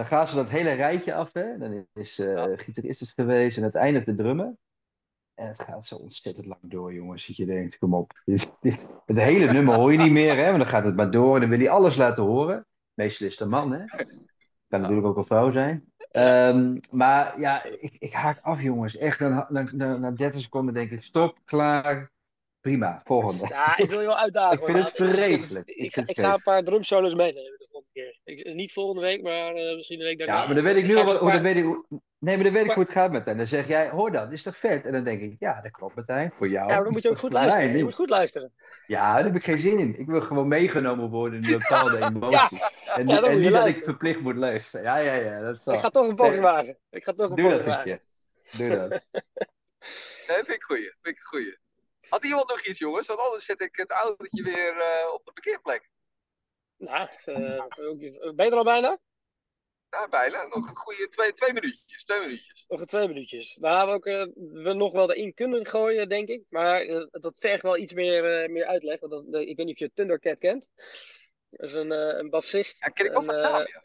Dan 0.00 0.08
gaan 0.08 0.26
ze 0.26 0.34
dat 0.34 0.48
hele 0.48 0.72
rijtje 0.72 1.14
af. 1.14 1.32
Hè? 1.32 1.58
Dan 1.58 1.86
is 1.94 2.18
eh 2.18 2.44
gitarist 2.56 3.00
is 3.00 3.12
geweest 3.12 3.56
en 3.56 3.62
uiteindelijk 3.62 4.04
de 4.04 4.14
drummen. 4.14 4.58
En 5.34 5.46
het 5.46 5.62
gaat 5.62 5.84
zo 5.84 5.96
ontzettend 5.96 6.46
lang 6.46 6.60
door, 6.62 6.94
jongens. 6.94 7.26
Dat 7.26 7.36
je 7.36 7.46
denkt, 7.46 7.78
kom 7.78 7.94
op. 7.94 8.20
Dit, 8.24 8.52
dit, 8.60 8.88
het 9.06 9.16
hele 9.16 9.52
nummer 9.52 9.74
hoor 9.74 9.92
je 9.92 9.98
niet 9.98 10.12
meer, 10.12 10.36
hè? 10.36 10.48
Maar 10.48 10.58
dan 10.58 10.66
gaat 10.66 10.84
het 10.84 10.96
maar 10.96 11.10
door 11.10 11.34
en 11.34 11.40
dan 11.40 11.50
wil 11.50 11.58
hij 11.58 11.70
alles 11.70 11.96
laten 11.96 12.22
horen. 12.22 12.66
Meestal 12.94 13.26
is 13.26 13.32
het 13.32 13.42
een 13.42 13.48
man, 13.48 13.72
hè? 13.72 13.84
Kan 14.68 14.80
natuurlijk 14.80 15.06
ook 15.06 15.16
een 15.16 15.24
vrouw 15.24 15.50
zijn. 15.50 15.92
Ehm, 16.10 16.78
maar 16.90 17.40
ja, 17.40 17.64
ik, 17.64 17.96
ik 17.98 18.12
haak 18.12 18.40
af, 18.42 18.62
jongens. 18.62 18.96
Echt, 18.96 19.20
na, 19.20 19.46
na, 19.48 19.68
na, 19.72 19.96
na 19.96 20.10
30 20.10 20.40
seconden 20.40 20.74
denk 20.74 20.90
ik, 20.90 21.02
stop, 21.02 21.38
klaar, 21.44 22.10
prima, 22.60 23.00
volgende. 23.04 23.46
Ja, 23.48 23.76
ik 23.76 23.88
wil 23.88 24.00
je 24.00 24.06
wel 24.06 24.18
uitdagen. 24.26 24.58
Ik 24.58 24.64
vind 24.64 24.76
hoor, 24.76 24.86
het 24.86 24.96
vreselijk. 24.96 25.68
Ik, 25.68 25.94
het 25.94 26.20
ga 26.20 26.34
een 26.34 26.42
paar 26.42 26.64
drumsolos 26.64 27.14
meenemen 27.14 27.59
keer. 27.92 28.18
Ik, 28.24 28.54
niet 28.54 28.72
volgende 28.72 29.00
week, 29.00 29.22
maar 29.22 29.54
eh, 29.54 29.76
misschien 29.76 29.98
de 29.98 30.04
week 30.04 30.18
daarna. 30.18 30.40
Ja, 30.40 30.46
maar 30.46 30.54
dan 30.54 30.64
weet 30.64 30.76
ik 30.76 30.86
nu 30.86 30.94
al 30.94 31.16
hoe, 31.16 31.32
dan 31.32 31.42
weet 31.42 31.56
ik, 31.56 31.64
nee, 32.18 32.34
maar 32.34 32.44
dan 32.44 32.52
weet 32.52 32.64
ik 32.64 32.70
hoe 32.70 32.82
het 32.82 32.92
gaat 32.92 33.10
met 33.10 33.24
hem. 33.24 33.36
Dan 33.36 33.46
zeg 33.46 33.66
jij, 33.66 33.88
hoor 33.88 34.12
dat, 34.12 34.32
is 34.32 34.42
toch 34.42 34.56
vet? 34.56 34.84
En 34.84 34.92
dan 34.92 35.04
denk 35.04 35.20
ik, 35.20 35.36
ja, 35.38 35.60
dat 35.60 35.70
klopt 35.70 35.94
Martijn, 35.94 36.32
voor 36.36 36.48
jou. 36.48 36.68
Ja, 36.68 36.74
maar 36.74 36.84
dan 36.84 36.92
moet 36.92 37.02
je 37.02 37.10
ook 37.10 37.18
goed 37.18 37.32
luisteren. 37.32 37.76
Je 37.76 37.82
moet 37.82 37.94
goed 37.94 38.10
luisteren. 38.10 38.52
Ja, 38.86 39.14
daar 39.14 39.24
heb 39.24 39.34
ik 39.34 39.44
geen 39.44 39.58
zin 39.58 39.78
in. 39.78 39.98
Ik 39.98 40.06
wil 40.06 40.20
gewoon 40.20 40.48
meegenomen 40.48 41.10
worden 41.10 41.42
in 41.42 41.58
bepaalde 41.58 41.98
emoties. 42.06 42.48
en 42.84 43.08
ja, 43.08 43.16
en 43.16 43.20
moet 43.20 43.30
je 43.30 43.36
niet 43.36 43.52
dat 43.52 43.66
ik 43.66 43.82
verplicht 43.82 44.20
moet 44.20 44.36
luisteren. 44.36 44.84
Ja, 44.84 44.96
ja, 44.96 45.14
ja, 45.14 45.40
dat 45.40 45.56
is 45.56 45.64
wel. 45.64 45.74
Ik 45.74 45.80
ga 45.80 45.90
toch 45.90 46.08
een 46.08 46.14
poging 46.14 46.34
Nee, 46.34 46.52
wagen. 46.52 46.78
Ik 46.90 47.04
ga 47.04 47.12
toch 47.12 47.30
een 47.30 47.42
poging 47.42 47.64
wagen. 47.64 48.00
Doe 48.56 48.68
dat. 48.68 49.04
Nee, 50.28 50.36
vind 50.36 50.48
ik 50.48 50.62
goeie. 50.62 50.92
Vind 51.02 51.16
ik 51.16 51.22
goeie. 51.22 51.58
Had 52.08 52.24
iemand 52.24 52.48
nog 52.48 52.66
iets, 52.66 52.78
jongens? 52.78 53.06
Want 53.06 53.20
anders 53.20 53.44
zet 53.44 53.60
ik 53.60 53.76
het 53.76 53.90
autootje 53.90 54.42
weer 54.42 54.76
eh, 54.76 55.12
op 55.12 55.24
de 55.24 55.32
parkeerplek. 55.32 55.90
Nou, 56.80 57.08
eh, 57.24 57.64
ook- 57.88 58.34
ben 58.36 58.46
je 58.46 58.50
er 58.50 58.56
al 58.56 58.64
bijna? 58.64 58.98
Nou, 59.90 60.08
bijna. 60.08 60.46
Nog 60.46 60.68
een 60.68 60.76
goede 60.76 61.08
twee, 61.08 61.32
twee 61.32 61.52
minuutjes. 61.52 62.04
Twee 62.04 62.20
minuutjes. 62.20 62.64
Nog 62.68 62.84
twee 62.84 63.08
minuutjes. 63.08 63.56
Nou, 63.56 63.76
hebben 63.76 63.94
we 63.94 64.22
ook 64.22 64.28
eh, 64.28 64.62
we 64.62 64.72
nog 64.72 64.92
wel 64.92 65.12
erin 65.12 65.34
kunnen 65.34 65.66
gooien, 65.66 66.08
denk 66.08 66.28
ik. 66.28 66.42
Maar 66.48 66.80
eh, 66.80 67.06
dat 67.10 67.38
vergt 67.38 67.62
wel 67.62 67.76
iets 67.76 67.92
meer, 67.92 68.24
eh, 68.42 68.48
meer 68.48 68.64
uitleg. 68.66 69.00
Want 69.00 69.12
dat, 69.12 69.24
eh, 69.34 69.48
ik 69.48 69.56
weet 69.56 69.66
niet 69.66 69.74
of 69.74 69.80
je 69.80 69.90
Thundercat 69.94 70.38
kent. 70.38 70.66
Dat 71.50 71.68
is 71.68 71.74
een, 71.74 71.92
eh, 71.92 72.18
een 72.18 72.30
bassist. 72.30 72.80
Ja, 72.80 72.88
ken 72.88 73.04
ik 73.06 73.12
wel 73.12 73.20
Een, 73.20 73.26
van 73.26 73.34
eh, 73.36 73.42
naam, 73.42 73.58
ja. 73.66 73.82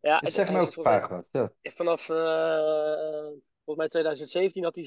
Ja, 0.00 0.18
het- 0.22 0.34
zeg 0.34 0.50
me 0.50 0.58
is 0.58 0.76
ook 0.78 0.84
vaak. 0.84 1.24
Ja. 1.32 1.52
vanaf 1.62 2.08
eh, 2.08 3.28
volgens 3.64 3.76
mij 3.76 3.88
2017 3.88 4.64
had 4.64 4.74
hij 4.74 4.84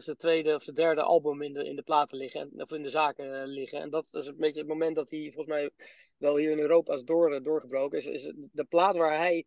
zijn 0.00 0.16
tweede 0.16 0.54
of 0.54 0.62
zijn 0.62 0.76
derde 0.76 1.02
album 1.02 1.42
in 1.42 1.52
de, 1.52 1.64
in 1.64 1.76
de 1.76 1.82
platen 1.82 2.18
liggen, 2.18 2.40
en, 2.40 2.62
of 2.62 2.72
in 2.72 2.82
de 2.82 2.88
zaken 2.88 3.40
eh, 3.40 3.46
liggen. 3.46 3.80
En 3.80 3.90
dat 3.90 4.14
is 4.14 4.26
een 4.26 4.36
beetje 4.36 4.60
het 4.60 4.68
moment 4.68 4.96
dat 4.96 5.10
hij 5.10 5.20
volgens 5.20 5.46
mij 5.46 5.70
wel 6.16 6.36
hier 6.36 6.50
in 6.50 6.58
Europa 6.58 6.94
is 6.94 7.02
door, 7.02 7.32
eh, 7.32 7.42
doorgebroken. 7.42 7.98
Is, 7.98 8.06
is 8.06 8.32
de 8.52 8.64
plaat 8.64 8.96
waar 8.96 9.16
hij 9.16 9.44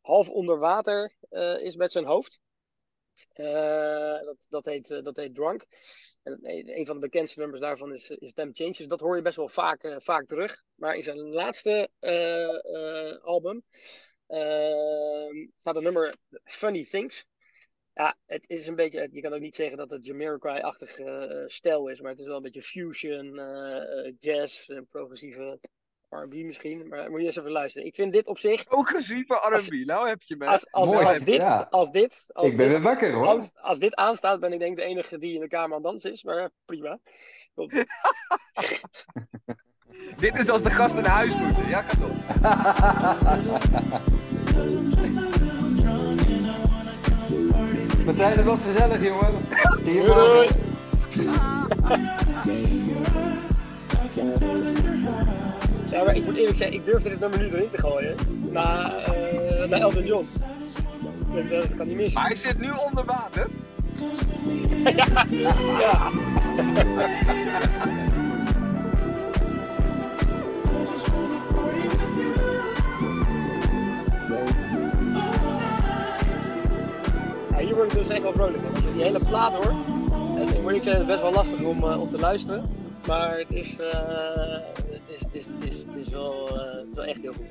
half 0.00 0.30
onder 0.30 0.58
water 0.58 1.14
eh, 1.28 1.60
is 1.60 1.76
met 1.76 1.92
zijn 1.92 2.04
hoofd. 2.04 2.38
Dat, 3.32 4.36
dat, 4.48 4.64
heet, 4.64 4.88
dat 4.88 5.16
heet 5.16 5.34
Drunk. 5.34 5.66
En 6.22 6.38
een 6.42 6.86
van 6.86 6.94
de 6.94 7.00
bekendste 7.00 7.40
nummers 7.40 7.60
daarvan 7.60 7.92
is, 7.92 8.10
is 8.10 8.34
Damn 8.34 8.54
Changes. 8.54 8.86
Dat 8.86 9.00
hoor 9.00 9.16
je 9.16 9.22
best 9.22 9.36
wel 9.36 9.48
vaak, 9.48 9.94
vaak 9.98 10.26
terug. 10.26 10.62
Maar 10.74 10.94
in 10.94 11.02
zijn 11.02 11.18
laatste 11.18 11.88
album 13.22 13.62
staat 15.58 15.76
een 15.76 15.82
nummer 15.82 16.14
Funny 16.44 16.84
Things. 16.84 17.24
Ja, 17.96 18.16
het 18.26 18.48
is 18.48 18.66
een 18.66 18.74
beetje, 18.74 19.08
je 19.12 19.20
kan 19.20 19.32
ook 19.32 19.40
niet 19.40 19.54
zeggen 19.54 19.76
dat 19.76 19.90
het 19.90 20.06
Jamiroquai-achtig 20.06 20.98
eh, 20.98 21.42
stijl 21.46 21.88
is, 21.88 22.00
maar 22.00 22.10
het 22.10 22.20
is 22.20 22.26
wel 22.26 22.36
een 22.36 22.42
beetje 22.42 22.62
fusion, 22.62 23.38
eh, 23.38 24.06
eh, 24.06 24.14
jazz, 24.18 24.70
progressieve 24.90 25.58
R&B 26.08 26.34
misschien. 26.34 26.88
Maar 26.88 27.10
moet 27.10 27.20
je 27.20 27.26
eens 27.26 27.36
even 27.36 27.50
luisteren. 27.50 27.86
Ik 27.86 27.94
vind 27.94 28.12
dit 28.12 28.26
op 28.26 28.38
zich, 28.38 28.64
Progressieve 28.64 29.34
R&B. 29.34 29.86
Nou 29.86 30.08
heb 30.08 30.22
je 30.22 30.36
me. 30.36 30.46
als, 30.46 30.70
als, 30.70 30.92
Mooi, 30.92 31.06
als, 31.06 31.20
dit, 31.20 31.36
ja. 31.36 31.66
als 31.70 31.90
dit, 31.90 32.26
als 32.32 32.50
Ik 32.50 32.56
ben 32.56 32.68
dit, 32.68 32.76
weer 32.76 32.84
wakker 32.84 33.12
hoor. 33.12 33.26
als, 33.26 33.50
als 33.54 33.78
dit 33.78 33.94
aanstaat, 33.94 34.40
ben 34.40 34.52
ik 34.52 34.58
denk 34.58 34.70
ik 34.70 34.78
de 34.78 34.84
enige 34.90 35.18
die 35.18 35.34
in 35.34 35.40
de 35.40 35.48
kamer 35.48 35.76
aan 35.76 35.82
het 35.82 35.82
dansen 35.82 36.12
is. 36.12 36.22
Maar 36.22 36.50
prima. 36.64 36.98
Dit 40.16 40.38
is 40.38 40.48
als 40.48 40.62
de 40.62 40.70
gasten 40.70 41.02
naar 41.02 41.10
huis 41.10 41.36
moeten. 41.36 41.68
Ja, 41.68 41.82
gaat 41.82 42.02
op. 45.30 45.35
Martijn, 48.06 48.36
dat 48.36 48.44
was 48.44 48.60
gezellig, 48.72 49.02
jongen. 49.02 49.30
Zie 49.84 49.94
je 49.94 50.02
Doei, 50.02 50.14
doei. 50.14 50.48
Ja, 55.90 56.04
maar 56.04 56.16
ik 56.16 56.24
moet 56.24 56.36
eerlijk 56.36 56.56
zeggen, 56.56 56.76
ik 56.76 56.84
durfde 56.84 57.08
dit 57.08 57.20
nummer 57.20 57.42
niet 57.42 57.52
erin 57.52 57.70
te 57.70 57.78
gooien. 57.78 58.14
Na, 58.50 58.92
eh 59.04 59.68
na 59.68 59.78
Elton 59.78 60.04
John. 60.04 60.28
Ik 61.34 61.48
denk, 61.48 61.62
dat 61.62 61.74
kan 61.74 61.86
niet 61.86 61.96
missen. 61.96 62.20
Maar 62.20 62.30
hij 62.30 62.38
zit 62.38 62.60
nu 62.60 62.70
onder 62.86 63.04
water. 63.04 63.46
Ja. 64.96 65.26
Ja, 65.78 66.10
word 77.76 77.92
ik 77.92 77.98
dus 77.98 78.08
echt 78.08 78.22
wel 78.22 78.32
vrolijk 78.32 78.58
van. 78.62 78.74
Als 78.74 78.84
je 78.84 78.92
die 78.92 79.02
hele 79.02 79.24
plaat 79.26 79.52
hoort. 79.52 79.86
En 80.38 80.54
ik 80.54 80.62
moet 80.62 80.72
niet 80.72 80.84
zeggen, 80.84 80.92
het 80.92 81.00
is 81.00 81.06
best 81.06 81.20
wel 81.20 81.32
lastig 81.32 81.60
om, 81.62 81.84
eh, 81.84 82.00
om 82.00 82.10
te 82.10 82.18
luisteren. 82.18 82.70
Maar 83.06 83.38
het 83.38 83.50
is, 83.50 83.78
eh, 83.78 84.60
het 84.76 85.02
is, 85.06 85.20
het 85.20 85.34
is, 85.34 85.46
het 85.46 85.64
is, 85.64 85.78
het 85.84 85.94
is, 85.94 86.08
wel, 86.08 86.48
eh, 86.60 86.74
het 86.78 86.86
is 86.88 86.94
wel 86.94 87.04
echt 87.04 87.20
heel 87.20 87.32
goed. 87.32 87.46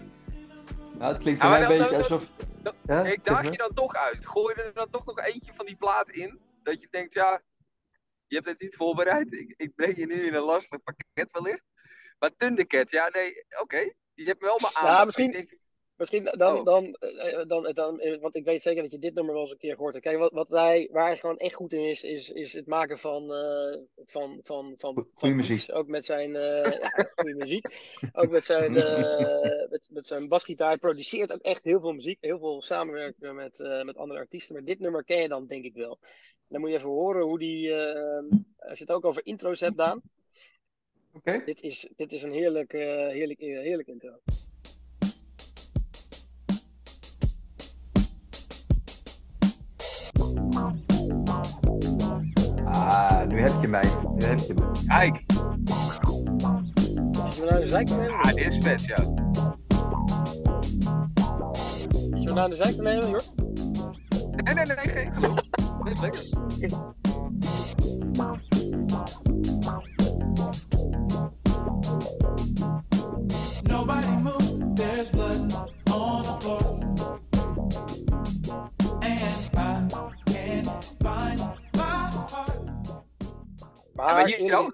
Nou, 0.97 1.13
het 1.13 1.21
klinkt 1.21 1.41
Ja, 1.41 1.49
voor 1.49 1.59
mij 1.59 1.69
een 1.71 1.77
dan- 1.77 1.89
beetje 1.89 2.07
dan- 2.09 2.19
alsof... 2.19 2.29
dan- 2.63 2.73
Ja, 2.87 3.03
Ik 3.11 3.23
daag 3.23 3.43
je 3.51 3.57
dan 3.57 3.73
toch 3.73 3.95
uit. 3.95 4.25
Gooi 4.27 4.53
er 4.55 4.73
dan 4.73 4.89
toch 4.89 5.05
nog 5.05 5.19
eentje 5.19 5.51
van 5.55 5.65
die 5.65 5.75
plaat 5.75 6.09
in. 6.09 6.39
Dat 6.63 6.81
je 6.81 6.87
denkt, 6.91 7.13
ja, 7.13 7.41
je 8.27 8.35
hebt 8.35 8.47
het 8.47 8.61
niet 8.61 8.75
voorbereid. 8.75 9.33
Ik, 9.33 9.53
ik 9.57 9.75
breng 9.75 9.95
je 9.95 10.05
nu 10.05 10.13
in 10.13 10.33
een 10.33 10.41
lastig 10.43 10.79
pakket 10.83 11.27
wellicht. 11.31 11.63
Maar 12.19 12.29
Thundercat, 12.37 12.91
ja 12.91 13.09
nee, 13.13 13.45
oké. 13.61 13.77
Je 14.13 14.23
hebt 14.25 14.41
wel 14.41 14.57
maar 14.61 14.71
Ja, 14.73 14.79
aandacht. 14.79 15.05
misschien- 15.05 15.27
Ik 15.33 15.33
denk, 15.49 15.59
Misschien 15.97 16.23
dan, 16.23 16.57
Oh. 16.57 16.65
dan, 16.65 16.93
eh, 16.93 17.47
dan, 17.47 17.71
dan, 17.73 17.99
eh, 17.99 18.19
want 18.21 18.35
ik 18.35 18.45
weet 18.45 18.61
zeker 18.61 18.81
dat 18.81 18.91
je 18.91 18.99
dit 18.99 19.13
nummer 19.13 19.33
wel 19.33 19.41
eens 19.43 19.51
een 19.51 19.57
keer 19.57 19.75
gehoord 19.75 19.93
hebt. 19.93 20.05
Kijk, 20.05 20.17
wat, 20.17 20.31
wat 20.31 20.49
hij, 20.49 20.89
waar 20.91 21.05
hij 21.05 21.17
gewoon 21.17 21.37
echt 21.37 21.55
goed 21.55 21.73
in 21.73 21.83
is, 21.83 22.03
is, 22.03 22.29
is 22.29 22.53
het 22.53 22.67
maken 22.67 22.97
van, 22.97 23.33
eh, 23.33 23.77
van, 24.05 24.39
van, 24.43 24.73
van, 24.77 25.07
van 25.15 25.35
muziek. 25.35 25.75
Ook 25.75 25.87
met 25.87 26.05
zijn, 26.05 26.35
eh 26.35 26.63
ja, 26.81 27.09
goede 27.15 27.35
muziek. 27.35 27.65
Ook 28.13 28.29
met 28.29 28.45
zijn, 28.45 28.77
eh, 28.77 29.69
met, 29.69 29.89
met 29.91 30.07
zijn 30.07 30.27
basgitaar. 30.27 30.67
Hij 30.67 30.77
produceert 30.77 31.33
ook 31.33 31.41
echt 31.41 31.63
heel 31.63 31.79
veel 31.79 31.93
muziek. 31.93 32.17
Heel 32.21 32.39
veel 32.39 32.61
samenwerken 32.61 33.35
met, 33.35 33.59
eh, 33.59 33.83
met 33.83 33.97
andere 33.97 34.19
artiesten. 34.19 34.55
Maar 34.55 34.63
dit 34.63 34.79
nummer 34.79 35.03
ken 35.03 35.21
je 35.21 35.27
dan 35.27 35.47
denk 35.47 35.65
ik 35.65 35.73
wel. 35.73 35.99
Dan 36.47 36.59
moet 36.61 36.69
je 36.69 36.75
even 36.75 36.89
horen 36.89 37.23
hoe 37.23 37.39
die, 37.39 37.73
eh, 37.73 38.23
als 38.57 38.77
je 38.77 38.83
het 38.85 38.91
ook 38.91 39.05
over 39.05 39.25
intro's 39.25 39.59
hebt, 39.59 39.77
Daan. 39.77 40.01
Oké. 41.13 41.41
Dit 41.45 41.61
is, 41.61 41.89
dit 41.95 42.11
is 42.11 42.23
een 42.23 42.31
heerlijk, 42.31 42.73
eh, 42.73 43.07
heerlijk, 43.07 43.39
eh, 43.39 43.59
heerlijk 43.59 43.87
intro. 43.87 44.19
Ah, 52.95 53.27
nu 53.27 53.39
heb 53.41 53.53
je 53.61 53.67
mij. 53.67 53.83
Nu 54.15 54.25
heb 54.25 54.39
je 54.39 54.53
me. 54.53 54.71
Kijk, 54.87 55.23
Is 57.27 57.35
je 57.35 57.41
me 57.41 57.49
naar 57.49 57.59
de 57.59 57.65
zijk 57.65 57.87
te 57.87 57.95
nemen? 57.95 58.15
ah, 58.21 58.33
dit 58.33 58.53
is 58.53 58.57
vet, 58.65 58.83
ja. 58.85 58.95
Je 62.19 62.23
me 62.25 62.33
naar 62.33 62.49
de 62.49 62.55
zijk 62.55 62.75
te 62.75 62.81
nemen, 62.81 63.09
joh? 63.09 63.19
Nee, 64.43 64.53
nee, 64.53 64.65
nee, 64.65 64.77
geen 64.77 65.13
geloof. 65.13 65.39
Dit 65.83 66.75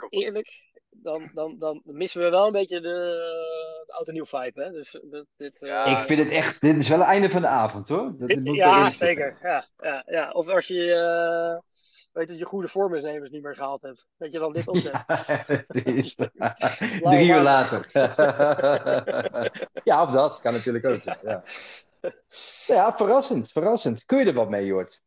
eerlijk, 0.09 0.71
dan, 0.89 1.31
dan, 1.33 1.55
dan 1.59 1.81
missen 1.85 2.21
we 2.21 2.29
wel 2.29 2.45
een 2.45 2.51
beetje 2.51 2.79
de, 2.79 2.89
de 3.85 3.93
oud 3.93 4.07
en 4.07 4.13
nieuw 4.13 4.25
vibe, 4.25 4.63
hè? 4.63 4.71
Dus 4.71 5.01
dat, 5.03 5.25
dit, 5.37 5.61
eh, 5.61 5.67
Ja, 5.69 5.85
Ik 5.85 6.05
vind 6.05 6.19
het 6.19 6.29
echt, 6.29 6.61
dit 6.61 6.77
is 6.77 6.87
wel 6.87 6.99
het 6.99 7.07
einde 7.07 7.29
van 7.29 7.41
de 7.41 7.47
avond 7.47 7.89
hoor. 7.89 8.13
Dat, 8.17 8.39
ja, 8.43 8.89
zeker. 8.89 9.37
Ja, 9.41 9.67
ja, 9.77 10.03
ja. 10.05 10.31
Of 10.31 10.47
als 10.47 10.67
je, 10.67 10.93
eh, 10.93 11.59
weet 12.13 12.27
dat 12.27 12.37
je 12.37 12.45
goede 12.45 12.67
vormisnemers 12.67 13.29
niet 13.29 13.43
meer 13.43 13.55
gehaald 13.55 13.81
hebt. 13.81 14.07
Dat 14.17 14.31
je 14.31 14.39
dan 14.39 14.53
dit 14.53 14.67
opzet. 14.67 15.05
Drie 17.01 17.29
uur 17.29 17.41
later. 17.41 17.89
ja, 19.83 20.03
of 20.03 20.11
dat 20.11 20.39
kan 20.39 20.53
natuurlijk 20.53 20.85
ook. 20.85 21.01
Ja. 21.21 21.43
ja, 22.75 22.93
verrassend, 22.93 23.51
verrassend. 23.51 24.05
Kun 24.05 24.19
je 24.19 24.25
er 24.25 24.33
wat 24.33 24.49
mee, 24.49 24.65
Jort? 24.65 25.01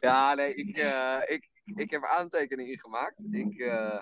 Ja, 0.00 0.34
nee, 0.34 0.54
ik, 0.54 0.76
eh, 0.76 1.18
ik, 1.26 1.48
ik 1.64 1.90
heb 1.90 2.04
aantekeningen 2.04 2.72
ingemaakt. 2.72 3.16
Ik, 3.30 3.58
eh 3.58 3.98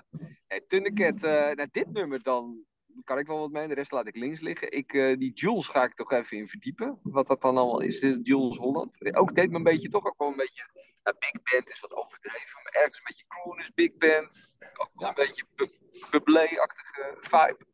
nee, 0.47 0.65
Thundercat, 0.67 1.23
eh 1.23 1.55
nou, 1.55 1.67
dit 1.71 1.91
nummer 1.91 2.23
dan 2.23 2.65
kan 3.03 3.17
ik 3.19 3.27
wel 3.27 3.39
wat 3.39 3.51
mee. 3.51 3.67
De 3.67 3.73
rest 3.73 3.91
laat 3.91 4.07
ik 4.07 4.15
links 4.15 4.39
liggen. 4.39 4.71
Ik, 4.71 4.93
eh, 4.93 5.17
die 5.17 5.31
Jules 5.33 5.67
ga 5.67 5.83
ik 5.83 5.93
toch 5.93 6.11
even 6.11 6.37
in 6.37 6.47
verdiepen. 6.47 6.99
Wat 7.03 7.27
dat 7.27 7.41
dan 7.41 7.57
allemaal 7.57 7.81
is. 7.81 7.99
Jules 7.99 8.57
Holland. 8.57 9.15
Ook 9.15 9.35
deed 9.35 9.49
me 9.49 9.55
een 9.55 9.63
beetje, 9.63 9.89
toch 9.89 10.05
ook 10.05 10.17
wel 10.17 10.27
een 10.27 10.35
beetje... 10.35 10.63
big 11.03 11.31
band 11.51 11.69
is 11.69 11.79
wat 11.79 11.95
overdreven. 11.95 12.59
Maar 12.63 12.71
ergens 12.73 12.97
een 12.97 13.03
beetje 13.07 13.25
crooners, 13.27 13.73
big 13.73 13.97
band. 13.97 14.57
Ook 14.73 14.91
wel 14.93 15.07
een 15.07 15.13
beetje 15.15 15.45
bu- 15.55 15.77
bublé-achtige 16.09 17.17
vibe. 17.21 17.65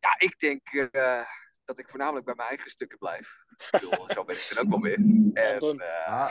Ja, 0.00 0.14
ik 0.18 0.38
denk 0.38 0.68
eh, 0.90 1.26
dat 1.64 1.78
ik 1.78 1.88
voornamelijk 1.88 2.24
bij 2.24 2.34
mijn 2.34 2.48
eigen 2.48 2.70
stukken 2.70 2.98
blijf. 2.98 3.34
Bedoel, 3.70 4.10
Zo 4.12 4.24
ben 4.24 4.36
ik 4.36 4.50
er 4.50 4.60
ook 4.60 4.68
wel 4.68 4.80
weer. 4.80 4.98
En, 5.34 5.58
eh, 5.80 6.28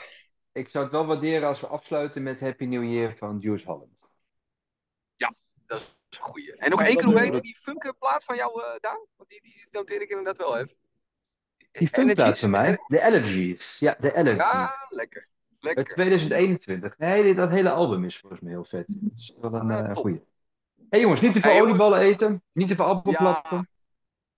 ik 0.55 0.69
zou 0.69 0.83
het 0.83 0.93
wel 0.93 1.05
waarderen 1.05 1.47
als 1.47 1.59
we 1.59 1.67
afsluiten 1.67 2.23
met 2.23 2.39
Happy 2.39 2.65
New 2.65 2.83
Year 2.83 3.15
van 3.15 3.37
Jules 3.39 3.63
Holland. 3.63 4.03
Dat 5.67 5.79
is 6.09 6.17
een 6.17 6.23
goeie. 6.23 6.55
En 6.55 6.69
nog 6.69 6.79
Ja, 6.79 6.85
één 6.85 6.95
dat 6.95 7.03
keer, 7.05 7.13
hoe 7.13 7.21
heet 7.21 7.41
die 7.41 7.57
funkplaat 7.61 8.23
van 8.23 8.35
jou, 8.35 8.63
eh 8.63 8.79
Daan? 8.79 9.05
Want 9.15 9.29
die, 9.29 9.41
die 9.41 9.67
noteer 9.71 10.01
ik 10.01 10.09
inderdaad 10.09 10.37
wel 10.37 10.57
even. 10.57 10.75
Die 11.71 11.87
funkplaat 11.87 12.39
van 12.39 12.49
mij. 12.49 12.77
De 12.87 13.03
Allergies. 13.03 13.79
Ja, 13.79 13.95
de 13.99 14.13
Allergies. 14.13 14.41
Ja, 14.41 14.85
lekker. 14.89 15.27
Lekker. 15.59 15.85
2021. 15.85 16.97
Nee, 16.97 17.23
dit, 17.23 17.35
dat 17.35 17.49
hele 17.49 17.69
album 17.71 18.03
is 18.03 18.17
volgens 18.17 18.41
mij 18.41 18.51
heel 18.51 18.65
vet. 18.65 18.87
Het 18.87 19.19
is 19.19 19.33
wel 19.41 19.53
een 19.53 19.85
top. 19.85 19.95
goeie. 19.95 20.15
Hé 20.15 20.85
hey 20.89 20.99
jongens, 20.99 21.21
niet 21.21 21.33
te 21.33 21.39
veel 21.39 21.49
Hey, 21.51 21.59
jongens. 21.59 21.79
olieballen 21.79 22.07
eten. 22.07 22.43
Niet 22.51 22.67
te 22.67 22.75
veel 22.75 22.85
appelflappen. 22.85 23.69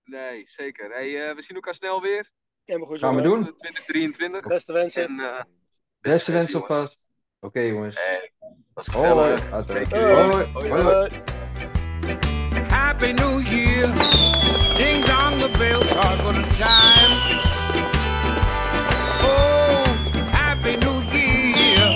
Nee, 0.04 0.44
zeker. 0.48 0.90
Hey, 0.90 1.28
eh, 1.28 1.34
we 1.34 1.42
zien 1.42 1.56
elkaar 1.56 1.74
snel 1.74 2.02
weer. 2.02 2.30
Helemaal 2.64 2.88
goed, 2.88 2.98
Gaan 2.98 3.16
we 3.16 3.22
doen. 3.22 3.44
Tot 3.44 3.58
2023. 3.58 4.46
Beste 4.46 4.72
wensen. 4.72 5.04
En, 5.04 5.46
residential 6.08 6.64
vast. 6.66 6.96
Okay, 7.40 7.70
jongens. 7.70 7.94
Hey, 7.94 8.30
was 8.74 8.88
gezellig. 8.88 9.40
Hoi. 9.50 9.62
Hoi. 9.62 10.48
Hoi. 10.54 10.70
Hoi. 10.70 10.82
Hoi. 10.82 11.08
Happy 12.68 13.12
New 13.12 13.40
Year. 13.40 13.86
Ding 14.76 15.04
dong, 15.04 15.38
the 15.38 15.48
bells 15.58 15.92
are 15.96 16.16
gonna 16.22 16.46
chime. 16.58 17.12
Oh, 19.22 19.84
Happy 20.32 20.76
New 20.76 20.98
Year. 21.12 21.86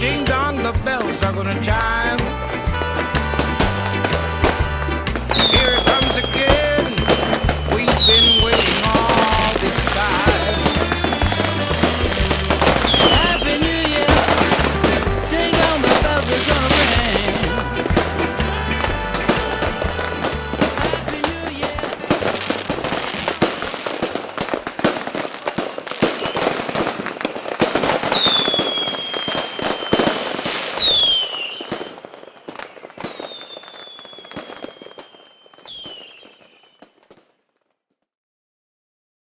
Ding 0.00 0.24
dong, 0.24 0.56
the 0.62 0.72
bells 0.84 1.22
are 1.22 1.32
gonna 1.32 1.60
chime. 1.60 2.03